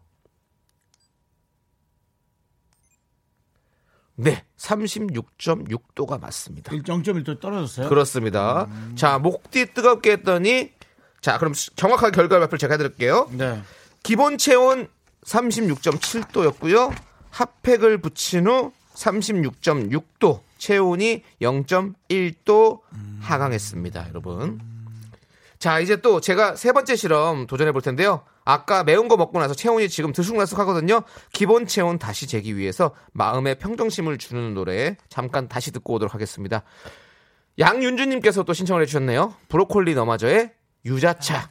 [4.16, 6.70] 네, 36.6도가 맞습니다.
[6.72, 7.88] 1.1도 떨어졌어요.
[7.88, 8.68] 그렇습니다.
[8.96, 10.72] 자, 목뒤 뜨겁게 했더니
[11.20, 13.28] 자, 그럼 시- 정확하게 결과 발표를 제가 해드릴게요.
[13.32, 13.62] 네.
[14.02, 14.88] 기본 체온
[15.24, 16.94] 36.7도였고요.
[17.30, 22.80] 핫팩을 붙인 후 36.6도, 체온이 0.1도
[23.20, 24.60] 하강했습니다, 여러분.
[25.58, 28.24] 자, 이제 또 제가 세 번째 실험 도전해 볼 텐데요.
[28.44, 31.02] 아까 매운 거 먹고 나서 체온이 지금 들쑥날쑥 하거든요.
[31.32, 36.62] 기본 체온 다시 재기 위해서 마음의 평정심을 주는 노래 잠깐 다시 듣고 오도록 하겠습니다.
[37.58, 39.34] 양윤주님께서 또 신청을 해주셨네요.
[39.48, 40.52] 브로콜리 너마저의
[40.84, 41.48] 유자차.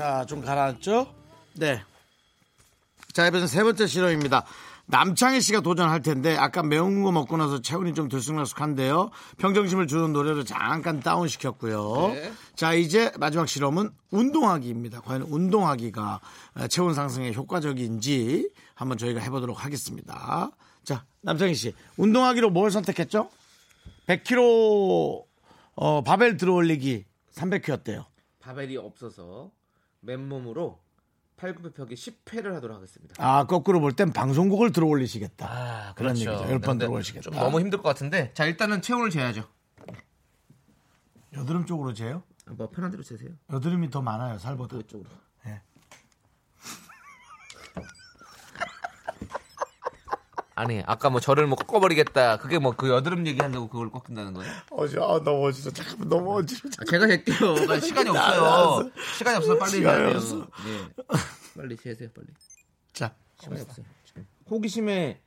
[0.00, 1.14] 자, 좀 가라앉죠?
[1.56, 1.82] 네.
[3.12, 4.46] 자, 이번엔 세 번째 실험입니다.
[4.86, 9.10] 남창희 씨가 도전할 텐데 아까 매운 거 먹고 나서 체온이 좀 들쑥날쑥한데요.
[9.36, 12.14] 평정심을 주는 노래로 잠깐 다운 시켰고요.
[12.56, 15.02] 자, 이제 마지막 실험은 운동하기입니다.
[15.02, 16.20] 과연 운동하기가
[16.54, 20.50] 어, 체온 상승에 효과적인지 한번 저희가 해보도록 하겠습니다.
[20.82, 23.28] 자, 남창희 씨, 운동하기로 뭘 선택했죠?
[24.06, 25.24] 100kg
[25.74, 28.06] 어, 바벨 들어올리기 300kg 어때요?
[28.40, 29.50] 바벨이 없어서
[30.00, 30.80] 맨몸으로
[31.36, 33.14] 팔굽혀펴기 10회를 하도록 하겠습니다.
[33.18, 35.46] 아, 거꾸로 볼 땐 방송국을 들어 올리시겠다.
[35.48, 36.32] 아, 그런 얘기죠.
[36.32, 37.22] 열번 근데 들어 올리시겠다.
[37.22, 38.32] 좀 너무 힘들 것 같은데.
[38.34, 39.44] 자, 일단은 체온을 재야죠.
[41.32, 42.22] 여드름 쪽으로 재요?
[42.50, 43.30] 뭐 편한 대로 재세요.
[43.52, 44.76] 여드름이 더 많아요, 살보다.
[44.78, 45.08] 그쪽으로.
[50.60, 52.36] 아니, 아까 뭐 저를 뭐 꺾어버리겠다.
[52.38, 54.52] 그게 뭐 그 여드름 얘기하려고 그걸 꺾인다는 거예요?
[54.70, 55.70] 어지, 아, 너무 어지러.
[55.72, 56.70] 잠깐만, 너무 어지러.
[56.78, 57.06] 아, 제가.
[57.06, 58.90] 그러니까 시간이 없어요.
[59.18, 60.16] 시간이 없어서 빨리 시간이 해야 돼요.
[60.16, 60.36] 없어.
[60.38, 61.04] 예.
[61.56, 62.26] 빨리 재세요, 빨리.
[62.92, 63.84] 자, 시간이 없어요.
[64.50, 65.20] 호기심에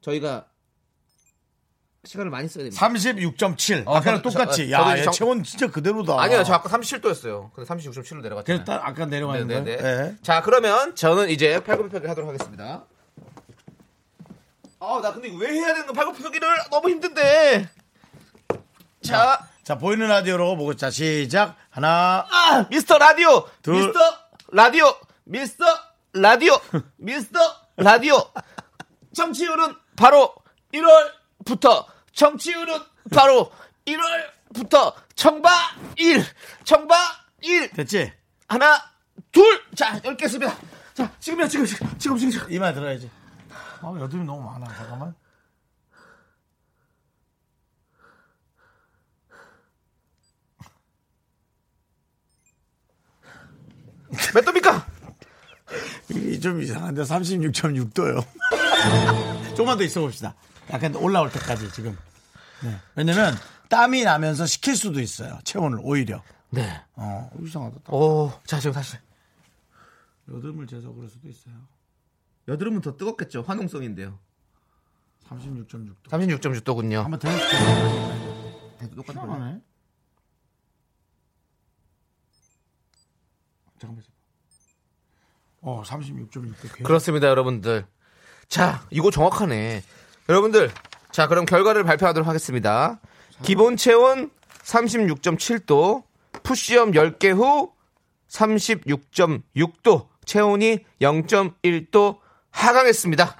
[0.00, 0.46] 저희가
[2.04, 2.88] 시간을 많이 써야 됩니다.
[2.88, 3.86] 36.7.
[3.86, 4.70] 어, 아까랑 저- 똑같이.
[4.70, 6.20] 저- 야, 저도 얘 정- 체온 진짜 그대로다.
[6.20, 7.52] 아니요, 저 아까 37도였어요.
[7.52, 8.64] 근데 36.7로 내려갔잖아요.
[8.64, 9.62] 그래서 아까 내려가는 거예요?
[9.64, 9.82] 네네네.
[10.12, 10.16] 예.
[10.22, 12.86] 자, 그러면 저는 이제 팔굽혀펴기 하도록 하겠습니다.
[14.80, 17.68] 아, 나 근데 이거 왜 해야 되는 거 팔굽혀펴기를 너무 힘든데.
[19.02, 21.56] 자, 자, 보이는 라디오로 보고, 자, 시작.
[21.70, 23.74] 하나, 아, 미스터 라디오, 둘.
[23.74, 23.98] 미스터
[24.52, 25.64] 라디오, 미스터
[26.12, 26.60] 라디오,
[26.96, 27.38] 미스터
[27.76, 28.16] 라디오.
[29.14, 30.34] 정치율은 바로
[30.72, 32.80] 1월부터 정치율은
[33.12, 33.50] 바로
[33.86, 35.50] 1월부터 청바
[35.96, 36.24] 1,
[36.64, 36.96] 청바
[37.40, 37.70] 1.
[37.70, 38.12] 됐지?
[38.46, 38.80] 하나,
[39.32, 39.60] 둘.
[39.74, 40.56] 자, 열개 씁니다.
[40.94, 42.30] 자, 지금이야, 지금, 지금, 지금, 지금.
[42.30, 42.52] 지금.
[42.52, 43.10] 이말 들어야지.
[43.80, 44.66] 아, 여드름이 너무 많아.
[44.74, 45.14] 잠깐만.
[54.34, 54.86] 몇 도입니까?
[56.10, 58.24] 이게 좀 이상한데 36.6도요.
[59.54, 60.34] 조금만 더 있어 봅시다.
[60.70, 61.96] 약간 올라올 때까지 지금.
[62.62, 62.76] 네.
[62.94, 63.34] 왜냐면
[63.68, 65.38] 땀이 나면서 식힐 수도 있어요.
[65.44, 66.22] 체온을 오히려.
[66.50, 66.82] 네.
[66.94, 67.92] 어, 이상하다.
[67.92, 68.96] 오, 자, 지금 다시.
[70.30, 71.54] 여드름을 재서 그럴 수도 있어요.
[72.48, 73.42] 여드름은 더 뜨겁겠죠.
[73.42, 74.18] 환웅성인데요.
[75.28, 75.94] 36.6도.
[76.04, 77.02] 36.6도군요.
[77.02, 78.96] 한번 더 해볼게요.
[78.96, 79.60] 똑같은 희한하네.
[83.78, 84.04] 잠깐만.
[85.60, 86.84] 어, 36.6도.
[86.84, 87.86] 그렇습니다, 여러분들.
[88.48, 89.82] 자, 이거 정확하네.
[90.30, 90.70] 여러분들,
[91.10, 92.98] 자, 그럼 결과를 발표하도록 하겠습니다.
[93.42, 94.30] 기본 체온
[94.62, 96.04] 36.7도,
[96.42, 97.72] 푸시업 10개 후
[98.28, 102.18] 36.6도, 체온이 0.1도
[102.50, 103.36] 하강했습니다.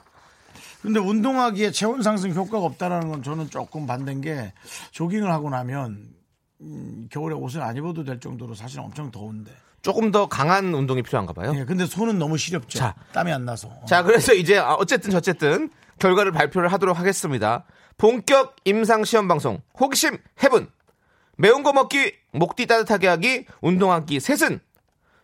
[0.82, 4.52] 근데 운동하기에 체온 상승 효과가 없다라는 건 저는 조금 반대인 게
[4.92, 6.08] 조깅을 하고 나면
[6.60, 9.52] 음, 겨울에 옷을 안 입어도 될 정도로 사실 엄청 더운데.
[9.82, 11.52] 조금 더 강한 운동이 필요한가 봐요.
[11.56, 12.78] 예, 근데 손은 너무 시렵죠.
[12.78, 12.94] 자.
[13.12, 13.70] 땀이 안 나서.
[13.86, 17.64] 자, 그래서 이제 아, 어쨌든 저쨌든 결과를 발표를 하도록 하겠습니다.
[17.96, 20.70] 본격 임상 시험 방송 호기심 해분
[21.36, 24.60] 매운 거 먹기 목뒤 따뜻하게 하기 운동하기 셋은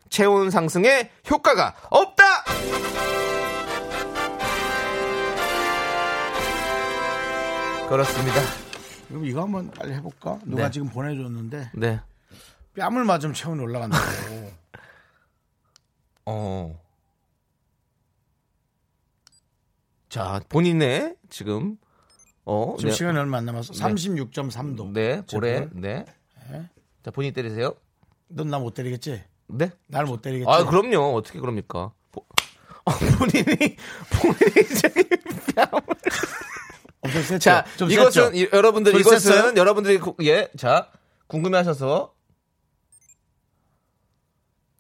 [0.09, 2.25] 체온 상승에 효과가 없다.
[7.89, 8.41] 그렇습니다.
[9.09, 10.39] 그럼 이거 한번 빨리 해볼까?
[10.45, 10.71] 누가 네.
[10.71, 12.01] 지금 보내줬는데 네.
[12.77, 14.05] 뺨을 맞으면 체온이 올라간다고.
[16.27, 16.81] 어.
[20.09, 21.77] 자, 본인의 지금
[22.45, 22.97] 어, 지금 네.
[22.97, 23.73] 시간이 얼마 안 남았어.
[23.75, 24.93] 36.3도.
[24.93, 25.71] 네, 볼에 제 볼.
[25.81, 26.05] 네.
[27.03, 27.75] 자, 본인 때리세요.
[28.29, 29.23] 넌 나 못 때리겠지?
[29.49, 29.71] 네.
[29.87, 30.51] 날 못 때리겠지?
[30.51, 31.15] 아, 그럼요.
[31.15, 31.93] 어떻게 그럽니까?
[32.11, 32.25] 보-
[32.87, 33.77] 어, 본인이
[34.11, 35.05] 본인이 저기
[35.55, 35.83] 뺨을
[37.05, 37.39] 엄청?
[37.39, 38.35] 자, 좀 이것은?
[38.35, 39.53] 이- 여러분들 이것은 셌어요?
[39.57, 40.89] 여러분들이 구- 예, 자
[41.27, 42.15] 궁금해하셔서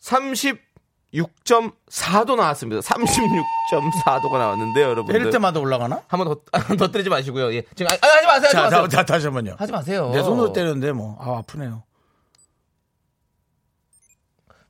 [0.00, 2.80] 36.4도 나왔습니다.
[2.82, 5.18] 36.4도가 나왔는데요, 여러분들.
[5.18, 6.02] 때릴 때마다 올라가나?
[6.08, 6.40] 한번 더,
[6.76, 7.54] 더 때리지 마시고요.
[7.54, 7.62] 예.
[7.74, 8.46] 지금 아, 아, 하지 마세요.
[8.46, 8.88] 하지 자, 마세요.
[8.88, 9.56] 자, 자, 다시 한번요.
[9.58, 10.10] 하지 마세요.
[10.12, 11.16] 내 손으로 때렸는데 뭐.
[11.20, 11.82] 아, 아프네요.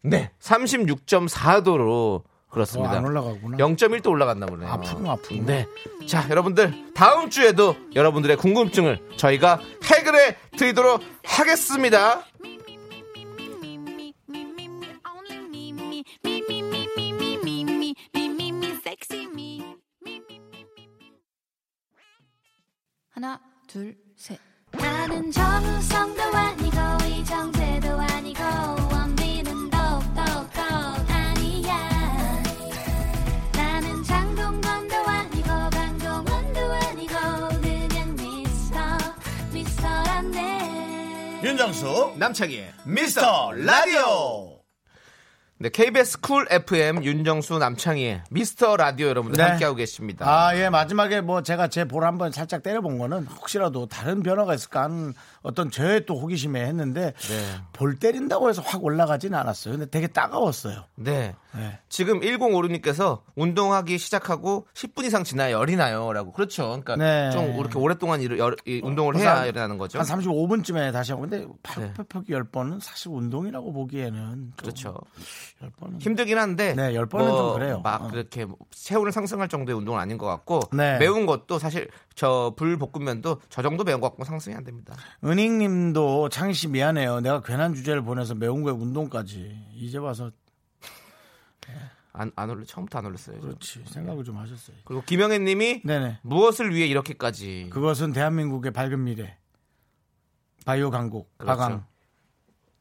[0.02, 2.22] 네, 36.4도로
[2.54, 2.92] 그렇습니다.
[2.92, 3.56] 어, 안 올라가구나.
[3.58, 4.68] 0.1도 올라갔나 보네요.
[4.70, 5.44] 아프군, 아프군.
[5.44, 5.66] 네.
[6.06, 12.22] 자, 여러분들 다음 주에도 여러분들의 궁금증을 저희가 해결해 드리도록 하겠습니다.
[23.10, 24.38] 하나, 둘, 셋.
[24.72, 26.76] 나는 정우성도 아니고
[27.06, 28.83] 이정재도 아니고
[41.44, 44.60] 윤정수, 남창희의 미스터 라디오.
[45.58, 49.50] 네, KBS Cool FM 윤정수 남창희의 미스터 라디오 여러분들 네.
[49.50, 50.26] 함께하고 계십니다.
[50.26, 54.84] 아, 예, 마지막에 뭐 제가 제 볼 한번 살짝 때려본 거는 혹시라도 다른 변화가 있을까
[54.84, 57.44] 하는 어떤 저의 또 호기심에 했는데 네.
[57.74, 59.74] 볼 때린다고 해서 확 올라가지는 않았어요.
[59.76, 60.84] 근데 되게 따가웠어요.
[60.96, 61.34] 네.
[61.56, 61.78] 네.
[61.88, 66.12] 지금 1056님께서 운동하기 시작하고 10분 이상 지나야 열이 나요.
[66.12, 66.32] 라고.
[66.32, 66.64] 그렇죠.
[66.64, 67.30] 그러니까 네.
[67.30, 69.98] 좀 이렇게 오랫동안 일, 열, 이 운동을 그래서 해야 한- 열이 나는 거죠.
[69.98, 71.38] 한 35분쯤에 다시 하고 근데
[71.78, 71.92] 네.
[71.94, 74.94] 팍팍팍 열 번은 사실 운동이라고 보기에는 좀 그렇죠.
[75.62, 77.80] 열 번은 힘들긴 한데 네, 열 번은 좀 그래요.
[77.82, 78.08] 막 어.
[78.08, 80.98] 그렇게 뭐 체온을 상승할 정도의 운동은 아닌 것 같고 네.
[80.98, 84.94] 매운 것도 사실 저 불볶음면도 저 정도 매운 것 같고 상승이 안 됩니다.
[85.24, 87.20] 은익님도 창희 씨 미안해요.
[87.20, 90.30] 내가 괜한 주제를 보내서 매운 거에 운동까지 이제 와서
[92.14, 93.36] 안, 안 올려 처음부터 안 올렸어요.
[93.40, 93.42] 저.
[93.42, 94.76] 그렇지 생각을 좀 하셨어요.
[94.84, 96.20] 그리고 김영애님이 네네.
[96.22, 99.36] 무엇을 위해 이렇게까지 그것은 대한민국의 밝은 미래.
[100.64, 101.58] 바이오 강국 그렇죠.
[101.58, 101.86] 바강.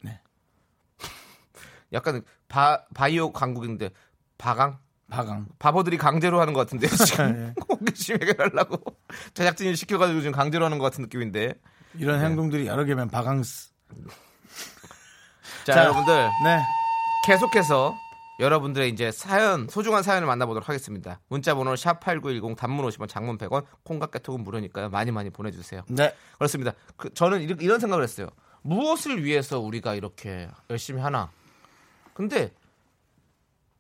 [1.92, 3.90] 약간 바, 바이오 강국인데
[4.38, 4.78] 바강
[5.10, 5.48] 바강.
[5.60, 7.54] 바보들이 강제로 하는 것 같은데 지금 네.
[7.70, 8.78] 호기심 해결하려고
[9.34, 11.56] 제작진이 시켜가지고 지금 강제로 하는 것 같은 느낌인데
[11.96, 13.72] 이런 행동들이 여러 개면 바강스.
[15.66, 16.14] 자, 자, 여러분들
[16.44, 16.62] 네.
[17.26, 17.96] 계속해서
[18.40, 24.12] 여러분들의 이제 사연 소중한 사연을 만나보도록 하겠습니다 문자번호 샵 #8910 단문 50원, 장문 100원, 콩깍
[24.12, 25.84] 개톡은 무료니까요 많이 많이 보내주세요.
[25.88, 26.14] 네.
[26.38, 26.74] 그렇습니다.
[26.98, 28.28] 그, 저는 이런, 이런 생각을 했어요.
[28.64, 31.30] 무엇을 위해서 우리가 이렇게 열심히 하나?
[32.14, 32.52] 근데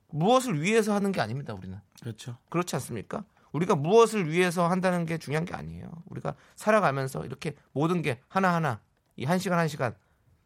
[0.10, 1.54] 무엇을 위해서 하는 게 아닙니다.
[1.54, 2.38] 우리는 그렇죠.
[2.49, 3.24] 그렇지 않습니까?
[3.54, 5.89] 우리가 무엇을 위해서 한다는 게 중요한 게 아니에요.
[6.10, 8.82] 우리가 살아가면서 이렇게 모든 게 하나하나
[9.16, 9.95] 이 한 시간 한 시간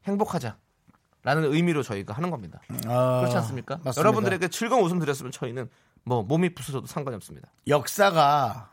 [0.06, 0.58] 행복하자.
[1.28, 2.62] 라는 의미로 저희가 하는 겁니다.
[2.86, 3.76] 아, 그렇지 않습니까?
[3.84, 4.00] 맞습니다.
[4.00, 5.70] 여러분들에게 즐거운 웃음 드렸으면 저희는
[6.06, 7.50] 뭐 몸이 부서져도 상관이 없습니다.
[7.68, 8.70] 역사가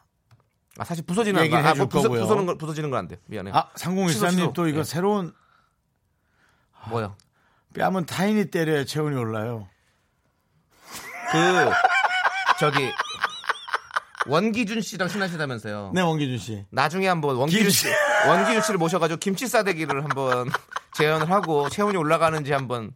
[0.79, 2.21] 아, 사실 부서지는 얘기를 거, 아, 해줄 뭐 부서, 거고요.
[2.21, 3.19] 부서는 거, 부서지는 건 안 돼요.
[3.27, 3.55] 미안해 요.
[3.57, 4.53] 아 취소, 3014님 취소.
[4.53, 4.85] 또 이거 예.
[4.85, 5.35] 새로운
[6.91, 7.17] 뭐요?
[7.75, 9.69] 뺨은 타인이 때려야 체온이 올라요.
[11.33, 11.71] 그
[12.61, 12.89] 저기
[14.29, 15.91] 원기준 씨랑 친하시다면서요.
[15.93, 16.65] 네 원기준 씨.
[16.71, 17.89] 나중에 한번 원기준 씨
[18.29, 20.49] 원기준 씨를 모셔가지고 김치 싸대기를 한번
[20.95, 22.93] 재현을 하고 체온이 올라가는지 한번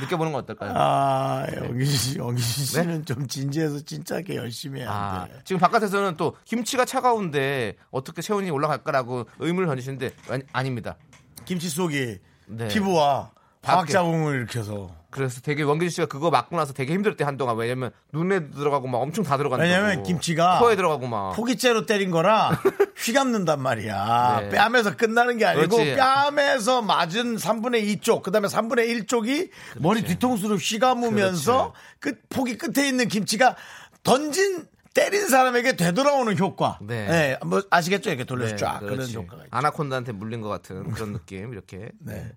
[0.00, 0.72] 느껴보는 건 어떨까요?
[0.74, 4.94] 아 원기준 씨, 원기준 씨는 좀 진지해서 진짜게 열심히 해야 네?
[4.94, 5.40] 아, 돼.
[5.44, 10.96] 지금 바깥에서는 또 김치가 차가운데 어떻게 체온이 올라갈까라고 의문을 던지시는데 아니, 아닙니다.
[11.44, 12.18] 김치 속이
[12.48, 12.68] 네.
[12.68, 13.32] 피부와
[13.66, 13.92] 화학 밖에.
[13.92, 18.86] 자궁을 일으켜서 그래서 되게 원기준 씨가 그거 맞고 나서 되게 힘들었대 한동안 왜냐면 눈에 들어가고
[18.86, 19.66] 막 엄청 다 들어간다고.
[19.68, 22.50] 왜냐면 김치가 코에 들어가고 막 포기째로 때린 거라
[22.96, 24.40] 휘감는단 말이야.
[24.42, 24.48] 네.
[24.50, 25.96] 뺨에서 끝나는 게 아니고 그렇지.
[25.96, 33.08] 뺨에서 맞은 3분의 2쪽, 그 다음에 3분의 1쪽이 머리 뒤통수로 휘감으면서 끝, 포기 끝에 있는
[33.08, 33.56] 김치가
[34.02, 36.78] 던진 때린 사람에게 되돌아오는 효과.
[36.80, 37.06] 네.
[37.06, 38.10] 네, 뭐 아시겠죠?
[38.10, 39.16] 이렇게 돌려서 네, 쫙 그런 그렇지.
[39.16, 39.48] 효과가 있죠.
[39.50, 41.90] 아나콘다한테 물린 것 같은 그런 느낌 이렇게.
[42.00, 42.32] 네.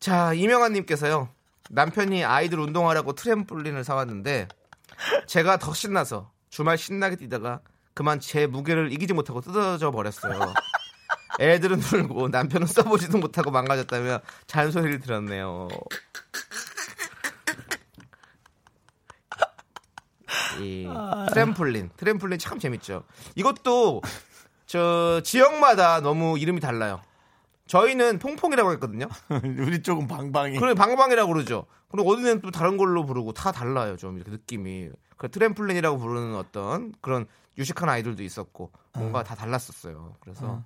[0.00, 1.28] 자 이명환님께서요
[1.70, 4.48] 남편이 아이들 운동하라고 트램폴린을 사왔는데
[5.26, 7.60] 제가 더 신나서 주말 신나게 뛰다가
[7.94, 10.54] 그만 제 무게를 이기지 못하고 뜯어져 버렸어요.
[11.40, 15.68] 애들은 놀고 남편은 써보지도 못하고 망가졌다며 잔소리를 들었네요.
[20.60, 20.88] 이
[21.30, 23.04] 트램폴린, 트램폴린 참 재밌죠.
[23.36, 24.02] 이것도
[24.66, 27.00] 저 지역마다 너무 이름이 달라요.
[27.68, 29.06] 저희는 퐁퐁이라고 했거든요.
[29.58, 30.58] 우리 쪽은 방방이.
[30.58, 31.66] 그래 방방이라고 그러죠.
[31.90, 33.96] 그리고 어디는 또 다른 걸로 부르고 다 달라요.
[33.96, 34.90] 좀 이렇게 느낌이.
[35.16, 40.14] 그 트램플린이라고 부르는 어떤 그런 유식한 아이들도 있었고 뭔가 다 달랐었어요.
[40.20, 40.62] 그래서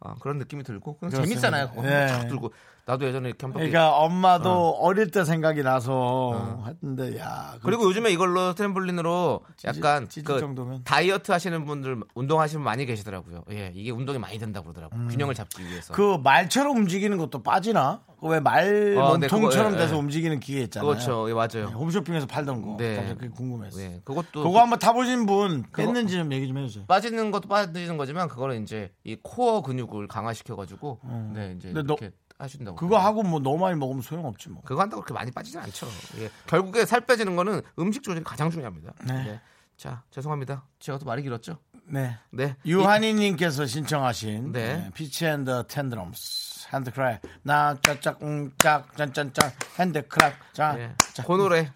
[0.00, 1.10] 아, 그런 느낌이 들고 그냥.
[1.22, 1.72] 재밌잖아요.
[1.74, 2.52] 쫙 들고
[2.88, 4.92] 나도 예전에 이렇게 한번 그러니까 엄마도 어.
[4.94, 7.58] 릴때 생각이 나서 했는데 야.
[7.62, 10.84] 그리고 요즘에 이걸로 트램폴린으로 약간 찢을 그 정도면.
[10.84, 13.44] 다이어트 하시는 분들 운동하시는 분 많이 계시더라고요.
[13.50, 15.06] 예, 이게 운동이 많이 된다고 그러더라고요.
[15.08, 15.92] 균형을 잡기 위해서.
[15.92, 15.94] 음.
[15.94, 18.00] 그 말처럼 움직이는 것도 빠지나?
[18.22, 19.98] 그왜말 어, 네, 몸통처럼 그거, 예, 돼서 예.
[19.98, 20.88] 움직이는 기계 있잖아요.
[20.88, 21.28] 그렇죠.
[21.28, 21.66] 예, 맞아요.
[21.68, 22.76] 네, 홈쇼핑에서 팔던 거.
[22.78, 22.96] 네.
[22.96, 23.78] 갑자기 그게 궁금했어.
[23.78, 26.86] 네, 그것도 그거 한번 타보신 분 뺐는지 좀 얘기 좀 해주세요.
[26.86, 31.00] 빠지는 것도 빠지는 거지만 그거는 이제 이 코어 근육을 강화시켜 가지고
[31.34, 32.76] 네 이제 근데 너- 이렇게 하신다고.
[32.76, 34.62] 그거 하고 뭐 너무 많이 먹으면 소용없지 뭐.
[34.64, 35.88] 그거 한다고 그렇게 많이 빠지진 않죠.
[36.18, 36.30] 예.
[36.46, 38.92] 결국에 살 빼지는 거는 음식 조절이 가장 중요합니다.
[39.04, 39.24] 네.
[39.24, 39.40] 네.
[39.76, 40.64] 자 죄송합니다.
[40.78, 41.58] 제가 또 말이 길었죠.
[41.84, 42.16] 네.
[42.30, 42.56] 네.
[42.66, 44.76] 유한이님께서 신청하신 네.
[44.76, 44.90] 네.
[44.94, 50.94] Fitz and The Tantrums HandClap 나 짜짝 응짝 짠짠짠 HandClap 자, 예.
[51.14, 51.22] 자.
[51.24, 51.72] 그 노래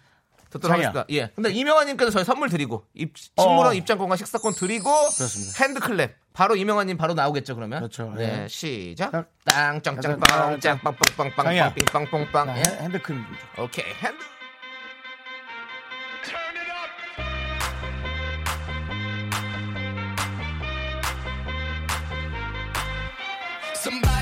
[0.49, 0.89] 듣도록 장이야.
[0.89, 1.05] 하겠습니다.
[1.09, 1.31] 예.
[1.35, 3.41] 근데 이명환님께서 저희 선물 드리고 입, 어.
[3.41, 5.65] 식물원 입장권과 식사권 드리고 그렇습니다.
[5.65, 7.79] 핸드클랩 바로 이명환님 바로 나오겠죠 그러면.
[7.79, 8.11] 그렇죠.
[8.15, 8.43] 네.
[8.43, 8.47] 예.
[8.47, 9.11] 시작.
[9.11, 9.25] 자.
[9.45, 10.77] 땅짱짱빵 자.
[10.77, 11.73] 짱빵빵빵빵 장이야.
[11.91, 12.49] 빵빵빵빵.
[12.81, 13.23] 핸드크림
[13.59, 14.23] 오케이 핸드.
[23.75, 24.12] Somebody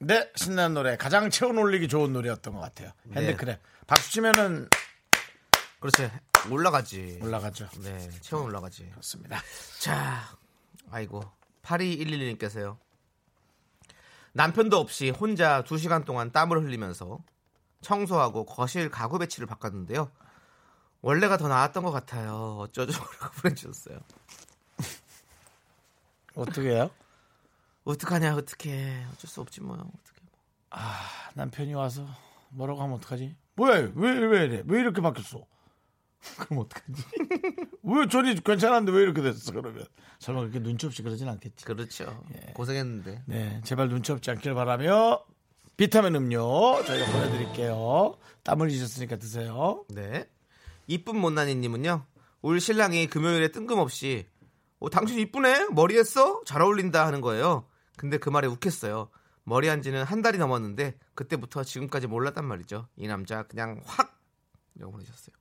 [0.00, 3.34] 네 신나는 노래 가장 체온 올리기 좋은 노래였던 것 같아요 네.
[3.34, 4.68] 핸드크랩 박수 치면은
[5.80, 6.10] 그렇지.
[6.50, 7.18] 올라가지.
[7.22, 8.10] 올라가죠 네.
[8.20, 8.88] 체온 올라가지.
[8.90, 9.40] 그렇습니다
[9.78, 10.22] 자,
[10.90, 11.22] 아이고
[11.62, 12.76] 8211님께서요.
[14.32, 17.18] 남편도 없이 혼자 2시간 동안 땀을 흘리면서
[17.80, 20.10] 청소하고 거실 가구 배치를 바꿨는데요.
[21.02, 22.58] 원래가 더 나았던 것 같아요.
[22.60, 22.92] 어쩌죠?
[23.20, 23.98] 라고 보내주셨어요.
[26.34, 26.90] 어떻게 해요?
[27.84, 29.06] 어떡하냐, 어떡해.
[29.12, 29.74] 어쩔 수 없지 뭐.
[29.76, 30.20] 어떡해.
[31.34, 32.06] 남편이 와서
[32.50, 33.36] 뭐라고 하면 어떡하지?
[33.56, 35.44] 뭐야 왜, 왜 이래 왜 이렇게 바뀌었어
[36.38, 37.02] 그럼 어떡하지
[37.82, 39.84] 왜 전이 괜찮았는데 왜 이렇게 됐어 그러면
[40.18, 42.24] 설마 그렇게 눈치 없이 그러진 않겠지 그렇죠.
[42.54, 43.22] 고생했는데.
[43.26, 45.24] 네 제발 눈치 없지 않길 바라며
[45.76, 50.28] 비타민 음료 저희가 보내드릴게요 땀 흘리셨으니까 드세요 네.
[50.86, 52.04] 이쁜 못난이님은요.
[52.42, 54.26] 올 신랑이 금요일에 뜬금없이
[54.80, 55.68] 어, 당신 이쁘네?
[55.72, 56.42] 머리 했어?
[56.44, 57.66] 잘 어울린다 하는 거예요.
[58.00, 59.10] 근데 그 말에 욱했어요.
[59.44, 62.86] 머리 한 지는 한 달이 넘었는데 그때부터 지금까지 몰랐단 말이죠.
[62.96, 64.18] 이 남자 그냥 확
[64.74, 65.34] 이라고 보내셨어요.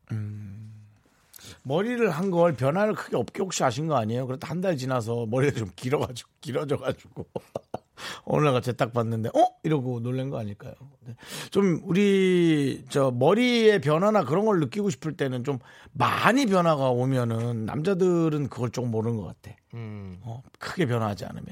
[1.63, 4.27] 머리를 한 걸 변화를 크게 없게 혹시 아신 거 아니에요?
[4.27, 7.25] 그래도 한 달 지나서 머리가 좀 길어가지고 길어져가지고
[8.25, 10.73] 오늘 같이 딱 봤는데 어 이러고 놀란 거 아닐까요?
[11.05, 11.15] 네.
[11.51, 15.59] 좀 우리 저 머리의 변화나 그런 걸 느끼고 싶을 때는 좀
[15.93, 19.55] 많이 변화가 오면은 남자들은 그걸 조금 모르는 것 같아.
[19.75, 21.45] 음, 어, 크게 변화하지 않으면.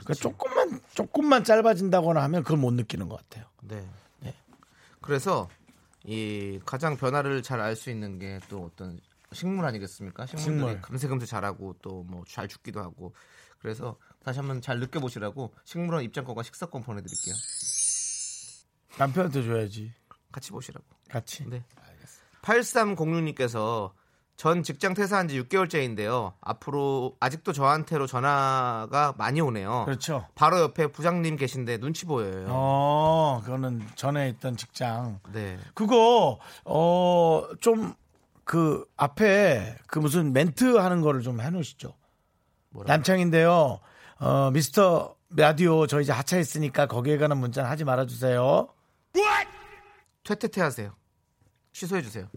[0.00, 3.46] 그러니까 조금만 조금만 짧아진다거나 하면 그걸 못 느끼는 것 같아요.
[3.62, 3.86] 네.
[5.00, 5.48] 그래서
[6.04, 8.98] 이 가장 변화를 잘 알 수 있는 게 또 어떤
[9.32, 10.26] 식물 아니겠습니까?
[10.26, 10.80] 식물들이 식물.
[10.80, 13.14] 금세금세 자라고 또 뭐 잘 죽기도 하고
[13.60, 17.34] 그래서 다시 한번 잘 느껴보시라고 식물원 입장권과 식사권 보내드릴게요.
[18.98, 19.92] 남편한테 줘야지.
[20.32, 20.84] 같이 보시라고.
[21.10, 21.44] 같이.
[21.48, 21.64] 네.
[22.42, 23.92] 8306님께서
[24.36, 26.32] 전 직장 퇴사한 지 6개월째인데요.
[26.40, 29.84] 앞으로 아직도 저한테로 전화가 많이 오네요.
[29.86, 30.26] 그렇죠.
[30.34, 32.46] 바로 옆에 부장님 계신데 눈치 보여요.
[32.48, 35.20] 어, 그거는 전에 있던 직장.
[35.32, 35.58] 네.
[35.74, 37.94] 그거 어 좀
[38.44, 41.94] 그 앞에 그 무슨 멘트 하는 거를 좀 해 놓으시죠.
[42.70, 42.92] 뭐라고?
[42.92, 43.80] 남창인데요.
[44.20, 48.68] 어 미스터 라디오 저 이제 하차했으니까 거기에 관한 문자는 하지 말아 주세요.
[50.24, 50.92] 퇴퇴퇴 하세요.
[51.72, 52.28] 취소해 주세요.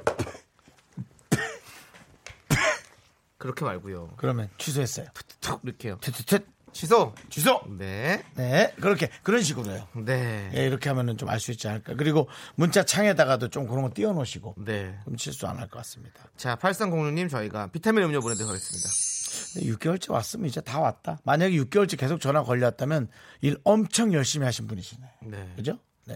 [3.38, 4.14] 그렇게 말고요.
[4.18, 5.08] 그러면 취소했어요.
[5.42, 5.98] 툭 이렇게요.
[6.02, 7.16] 퇴퇴퇴 취소.
[7.30, 7.62] 취소.
[7.78, 8.24] 네.
[8.36, 9.88] 네 그렇게 그런 식으로 해요.
[9.96, 10.52] 네.
[10.54, 11.96] 예, 이렇게 하면은 좀 알 수 있지 않을까.
[11.96, 14.96] 그리고 문자 창에다가도 좀 그런 거 띄워 놓으시고 네.
[15.06, 16.22] 그럼 실수 안 할 것 같습니다.
[16.36, 18.90] 자, 8306님 저희가 비타민 음료 보내 드리겠습니다.
[19.78, 21.20] 6개월째 왔으면 이제 다 왔다.
[21.24, 23.08] 만약에 6개월째 계속 전화 걸렸다면
[23.42, 25.08] 일 엄청 열심히 하신 분이시네.
[25.24, 25.54] 네.
[25.56, 25.80] 그죠?
[26.06, 26.16] 네.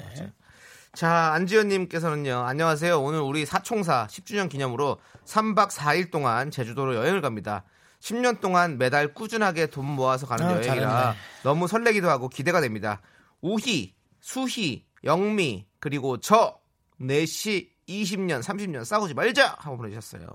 [0.93, 3.01] 자, 안지현님께서는요, 안녕하세요.
[3.01, 7.63] 오늘 우리 사총사 10주년 기념으로 3박 4일 동안 제주도로 여행을 갑니다.
[8.01, 11.17] 10년 동안 매달 꾸준하게 돈 모아서 가는 아, 여행이라 잘했네.
[11.43, 13.01] 너무 설레기도 하고 기대가 됩니다.
[13.39, 16.59] 우희, 수희, 영미, 그리고 저,
[16.99, 19.55] 4시 20년, 30년 싸우지 말자!
[19.59, 20.27] 하고 보내주셨어요.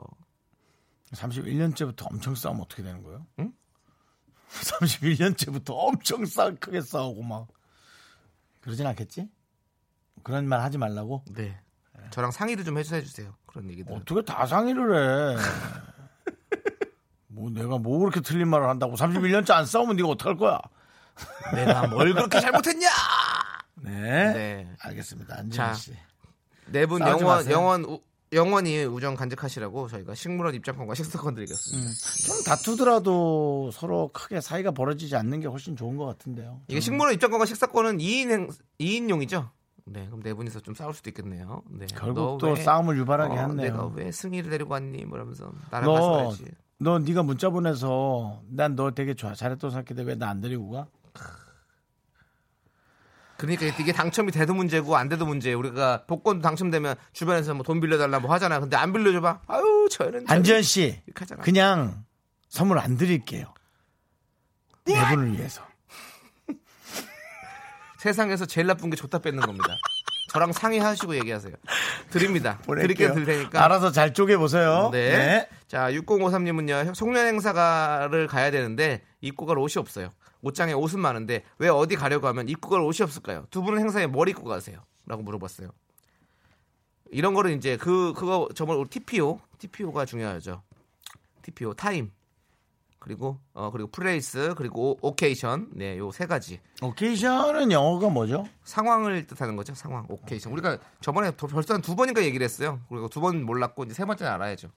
[1.12, 3.26] 31년째부터 엄청 싸우면 어떻게 되는 거예요?
[3.40, 3.52] 응?
[4.50, 7.48] 31년째부터 엄청 싸 크게 싸우고 막
[8.62, 9.28] 그러진 않겠지?
[10.26, 11.22] 그런 말 하지 말라고?
[11.36, 11.56] 네.
[12.10, 12.98] 저랑 상의를 좀 해주세요.
[13.00, 13.34] 해주세요.
[13.46, 13.94] 그런 얘기들.
[13.94, 15.36] 어떻게 다 상의를 해?
[17.28, 20.58] 뭐 내가 뭐 그렇게 틀린 말을 한다고 31년째 안 싸우면 네가 어떡할 거야?
[21.54, 22.88] 내가 뭘 그렇게 잘못했냐!
[23.82, 23.92] 네.
[24.32, 24.70] 네.
[24.80, 25.34] 알겠습니다.
[25.34, 25.92] 자, 안지현 씨.
[26.66, 27.54] 네분 싸우지 영원, 마세요.
[27.54, 28.00] 영원, 우-
[28.32, 31.88] 영원히 우정 간직하시라고 저희가 식물원 입장권과 식사권 드리겠습니다.
[32.26, 36.62] 좀 다투더라도 서로 크게 사이가 벌어지지 않는 게 훨씬 좋은 것 같은데요.
[36.66, 38.48] 이게 식물원 입장권과 식사권은 2인 행,
[38.80, 39.50] 2인용이죠?
[39.88, 41.62] 네, 그럼 네 분이서 좀 싸울 수도 있겠네요.
[41.70, 41.86] 네.
[41.94, 43.54] 결국 너또 왜- 싸움을 유발하게 어, 했네요.
[43.72, 45.04] 내가 왜 승희를 데리고 왔니?
[45.04, 46.44] 뭐 이러면서 나랑 너, 갔어야지.
[46.78, 50.88] 너 네가 문자 보내서 난 너 되게 좋아 잘했다고 생각했는데 왜 나 안 데리고 가?
[53.36, 55.58] 그러니까 이게 당첨이 돼도 문제고 안 돼도 문제예요.
[55.58, 58.58] 우리가 복권 당첨되면 주변에서 뭐 돈 빌려달라 뭐 하잖아.
[58.60, 59.42] 근데 안 빌려줘봐.
[59.46, 61.02] 아유 저는 안지현 씨.
[61.42, 62.04] 그냥
[62.48, 63.52] 선물 안 드릴게요.
[64.86, 65.62] 네 분을 위해서.
[68.06, 69.66] 세상에서 제일 나쁜 게 줬다 뺏는 겁니다.
[70.28, 71.54] 저랑 상의하시고 얘기하세요.
[72.10, 72.58] 드립니다.
[72.62, 73.14] 드릴게 보낼게요.
[73.14, 73.64] 드릴 테니까.
[73.64, 74.90] 알아서 잘 쪼개 보세요.
[74.92, 75.48] 네.
[75.66, 80.12] 자, 6053님은요, 송년 행사를 가야 되는데, 입고 갈 옷이 없어요.
[80.42, 83.46] 옷장에 옷은 많은데, 왜 어디 가려고 하면 입고 갈 옷이 없을까요?
[83.50, 84.84] 두 분은 행사에 뭘 입고 가세요?
[85.06, 85.70] 라고 물어봤어요.
[87.10, 90.62] 이런 거를 이제, 그, 그거, 정말 우리 TPO, TPO가 중요하죠.
[91.42, 92.12] TPO, time.
[93.06, 95.70] 그리고, 어, 그리고 place, 그리고 오, occasion.
[95.74, 96.60] 네, 요 세 가지.
[96.82, 98.44] occasion은 영어가 뭐죠?
[98.64, 99.76] 상황을 뜻하는 거죠.
[99.76, 100.52] 상황, occasion.
[100.52, 102.80] 우리가 저번에 도- 벌써 한 두 번인가 얘기를 했어요.
[102.88, 104.70] 그리고 두 번 몰랐고, 이제 세 번째는 알아야죠.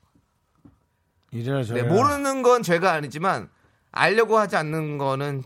[1.31, 1.91] 이래라 네, 저래라.
[1.91, 3.49] 모르는 건 죄가 아니지만
[3.91, 5.41] 알려고 하지 않는 거는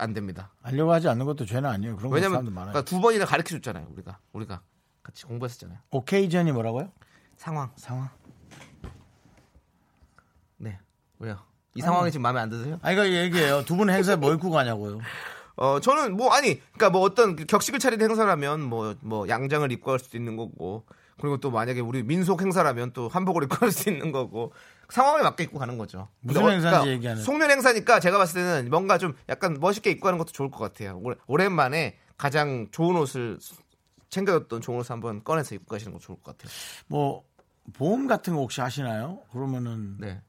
[0.00, 0.52] 안 됩니다.
[0.62, 1.94] 알려고 하지 않는 것도 죄는 아니에요.
[1.96, 2.72] 그런 거 왜냐면 사람들 많아요.
[2.72, 3.86] 그러니까 두 번이나 가르쳐 줬잖아요.
[3.92, 4.62] 우리가 우리가
[5.04, 5.78] 같이 공부했었잖아요.
[5.92, 6.90] 오케이전이 뭐라고요?
[7.36, 7.70] 상황.
[7.76, 8.08] 상황.
[10.56, 10.80] 네.
[11.20, 11.38] 왜요?
[11.74, 12.78] 이 상황이 지금 마음에 안 드세요?
[12.82, 13.64] 아 이거 얘기해요.
[13.64, 15.00] 두 분 행사에 뭐 입고 가냐고요.
[15.56, 19.98] 어 저는 뭐 아니 그러니까 뭐 어떤 그 격식을 차린 행사라면 뭐뭐 양장을 입고 갈
[20.00, 20.84] 수도 있는 거고
[21.20, 24.52] 그리고 또 만약에 우리 민속 행사라면 또 한복을 입고 갈 수 있는 거고
[24.88, 26.08] 상황에 맞게 입고 가는 거죠.
[26.20, 27.22] 무슨 어, 행사인지 얘기하는.
[27.22, 31.00] 송년 행사니까 제가 봤을 때는 뭔가 좀 약간 멋있게 입고 가는 것도 좋을 것 같아요.
[31.26, 33.38] 오랜만에 가장 좋은 옷을
[34.10, 36.52] 챙겨줬던 좋은 옷을 한번 꺼내서 입고 가시는 거 좋을 것 같아요.
[36.88, 37.22] 뭐
[37.72, 39.20] 보험 같은 거 혹시 하시나요?
[39.32, 40.20] 그러면은 네.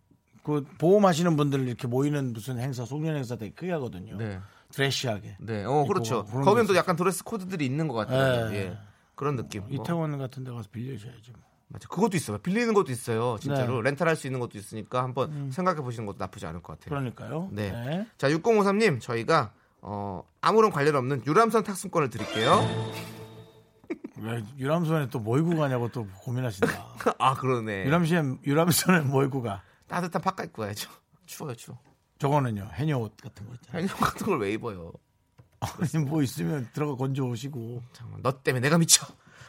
[0.46, 4.16] 그 보험 하시는 분들 이렇게 모이는 무슨 행사, 송년 행사 되게 크게 하거든요.
[4.18, 4.40] 네.
[4.72, 5.38] 드레시하게.
[5.40, 5.64] 네.
[5.66, 6.24] 어, 그렇죠.
[6.26, 8.50] 그런 거기는 거또 약간 드레스 코드들이 있는 것 같아요.
[8.50, 8.56] 네.
[8.58, 8.78] 예.
[9.16, 9.62] 그런 느낌.
[9.62, 9.70] 뭐.
[9.72, 11.32] 이태원 같은 데 가서 빌려줘야지.
[11.32, 11.42] 뭐.
[11.70, 11.88] 맞아.
[11.88, 12.38] 그것도 있어요.
[12.38, 13.38] 빌리는 것도 있어요.
[13.42, 13.82] 진짜로.
[13.82, 13.90] 네.
[13.90, 16.90] 렌탈할 수 있는 것도 있으니까 한번 생각해 보시는 것도 나쁘지 않을 것 같아요.
[16.90, 17.50] 그러니까요.
[17.52, 17.72] 네.
[17.72, 18.08] 네.
[18.20, 22.60] 자, 6053님, 저희가 어, 아무런 관련 없는 유람선 탑승권을 드릴게요.
[24.18, 26.68] 왜 유람선에 또 뭐 입고 가냐고 또 고민하신다.
[27.20, 27.86] 아, 그러네.
[27.86, 29.62] 유람선 유람선에 뭐 입고 가?
[29.88, 30.90] 따뜻한 파카 입고 가야죠.
[31.26, 31.80] 추워요, 추워.
[32.20, 32.70] 저거는요.
[32.74, 33.84] 해녀 옷 같은 거 있잖아요.
[33.84, 34.92] 해녀 같은 걸 왜 입어요?
[35.60, 37.82] 아니 뭐 있으면 들어가 건져 오시고.
[37.94, 39.06] 잠깐만, 너 때문에 내가 미쳐.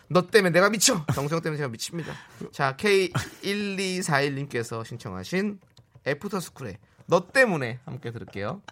[0.09, 1.05] 너 때문에 내가 미쳐.
[1.15, 2.13] 정성 때문에 제가 미칩니다.
[2.53, 5.61] 자, K1241님께서 신청하신
[6.07, 8.63] After School의 너 때문에 함께 들을게요.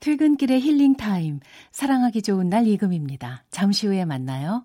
[0.00, 1.40] 퇴근길의 힐링 타임.
[1.72, 3.44] 사랑하기 좋은 날 이금희입니다.
[3.50, 4.64] 잠시 후에 만나요.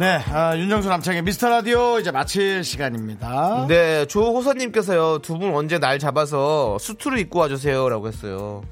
[0.00, 3.66] 네, 아, 윤정수 남창의 미스터 라디오 이제 마칠 시간입니다.
[3.68, 8.62] 네, 조호선님께서요, 두 분 언제 날 잡아서 수트를 입고 와주세요라고 했어요.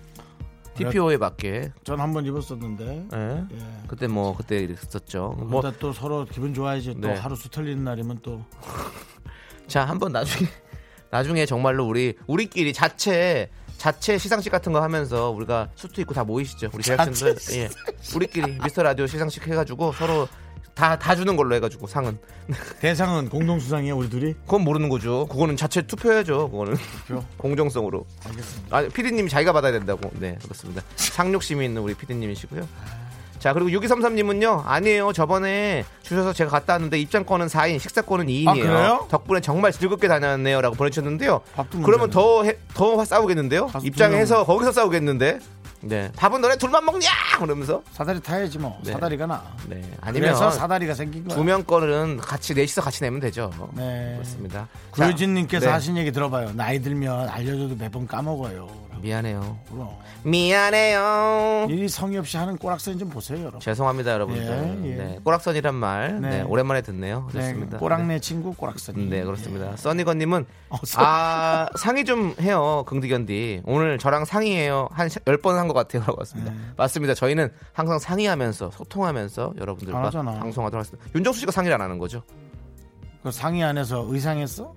[0.76, 1.72] TPO에 맞게.
[1.85, 3.07] 전 한 번 입었었는데.
[3.14, 3.45] 예.
[3.53, 3.59] 예.
[3.89, 5.35] 그때 뭐, 그때 이랬었죠.
[5.37, 6.95] 뭐, 뭐, 또 서로 기분 좋아야지.
[6.99, 7.14] 또 네.
[7.16, 8.43] 하루 수틀리는 날이면 또
[9.68, 10.49] 자, 한번 나중에,
[11.11, 16.70] 나중에 정말로 우리, 우리끼리 자체, 자체 시상식 같은 거 하면서 우리가 수트 입고 다 모이시죠.
[16.72, 17.37] 우리 제작진들.
[17.59, 17.68] 예.
[18.16, 20.26] 우리끼리 미스터 라디오 시상식 해가지고 서로
[20.79, 22.16] 다, 다 주는 걸로 해가지고 상은.
[22.81, 24.35] 대상은 공동 수상이에요, 우리 둘이.
[24.45, 25.26] 그건 모르는 거죠.
[25.26, 26.51] 그거는 자체 투표해야죠.
[26.51, 26.76] 그거는.
[27.07, 27.24] 투표.
[27.37, 28.07] 공정성으로.
[28.24, 28.76] 알겠습니다.
[28.76, 30.09] 아, 피디님이 자기가 받아야 된다고.
[30.20, 30.83] 네, 그렇습니다.
[30.95, 32.68] 상륙심이 있는 우리 피디님이시고요.
[33.41, 35.12] 자, 그리고 6233님은요, 아니에요.
[35.12, 38.70] 저번에 주셔서 제가 갔다 왔는데 입장권은 4인, 식사권은 2인이에요.
[38.70, 39.07] 아?
[39.09, 40.61] 덕분에 정말 즐겁게 다녔네요.
[40.61, 41.41] 라고 보내주셨는데요.
[41.85, 42.11] 그러면.
[42.11, 43.70] 더, 해- 더 싸우겠는데요?
[43.83, 44.45] 입장해서.
[44.45, 45.39] 거기서 싸우겠는데?
[45.81, 46.11] 네.
[46.16, 47.09] 밥은 너네 둘만 먹냐?
[47.39, 47.83] 그러면서.
[47.93, 48.79] 사다리 타야지 뭐.
[48.85, 48.93] 네.
[48.93, 49.43] 사다리가 나.
[49.66, 49.76] 네.
[50.01, 51.37] 아니면 그래서 사다리가 생긴 거야.
[51.37, 53.51] 두명 거는 같이 넷이서 같이 내면 되죠.
[53.74, 54.14] 네.
[54.16, 54.68] 그렇습니다.
[54.91, 55.72] 구효진님께서 자, 네.
[55.74, 56.53] 하신 얘기 들어봐요.
[56.55, 58.88] 나이 들면 알려줘도 매번 까먹어요.
[58.99, 59.59] 미안해요.
[59.71, 59.89] 그럼.
[60.25, 61.67] 미안해요.
[61.71, 63.61] 이 성의 없이 하는 꼬락선 좀 보세요, 여러분.
[63.61, 64.81] 죄송합니다, 여러분들.
[64.85, 64.95] 예, 예.
[64.97, 65.19] 네.
[65.25, 66.21] 꼬락선이란 말.
[66.21, 66.29] 네.
[66.31, 66.43] 네.
[66.43, 67.29] 오랜만에 듣네요.
[67.33, 67.79] 네, 좋습니다.
[67.79, 69.09] 꼬락내 친구 꼬락선.
[69.09, 69.77] 네, 그렇습니다.
[69.77, 73.63] 써니건님은 어, 써- 아 상의 좀 해요, 긍디견디.
[73.65, 74.89] 오늘 저랑 상의해요.
[74.93, 76.03] 한 10번 한 것 같아요.
[76.03, 76.51] 라고 왔습니다.
[76.51, 76.57] 네.
[76.77, 77.15] 맞습니다.
[77.15, 80.11] 저희는 항상 상의하면서 소통하면서 안 여러분들과.
[80.11, 81.09] 방송하도록 하겠습니다.
[81.15, 82.23] 윤정수 씨가 상의를 안 하는 거죠?
[83.23, 84.75] 그 상의 안에서 의상했어?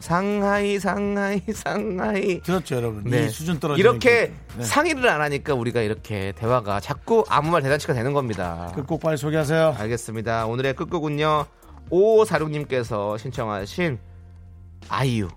[0.00, 2.40] 상하이, 상하이, 상하이.
[2.42, 3.04] 들었죠, 여러분?
[3.04, 3.24] 네.
[3.24, 4.32] 이 수준 떨어지는 이렇게 게.
[4.56, 4.64] 네.
[4.64, 8.72] 상의를 안 하니까 우리가 이렇게 대화가 자꾸 아무 말 대잔치가 되는 겁니다.
[8.74, 9.76] 끝곡 빨리 소개하세요.
[9.78, 10.46] 알겠습니다.
[10.46, 11.46] 오늘의 끝곡은요.
[11.90, 13.98] 5546님께서 신청하신
[14.88, 15.28] 아이유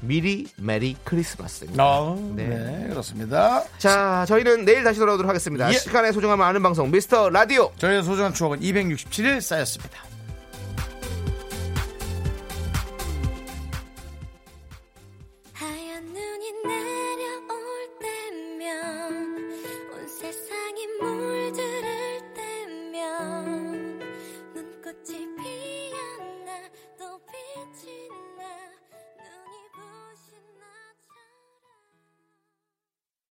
[0.00, 1.82] 미리 메리 크리스마스입니다.
[1.82, 2.46] 어, 네.
[2.48, 2.88] 네.
[2.88, 3.62] 그렇습니다.
[3.78, 5.68] 자, 저희는 내일 다시 돌아오도록 하겠습니다.
[5.70, 5.72] 예.
[5.78, 7.70] 시간의 소중함을 아는 방송 미스터 라디오.
[7.78, 10.13] 저희의 소중한 추억은 267일 쌓였습니다.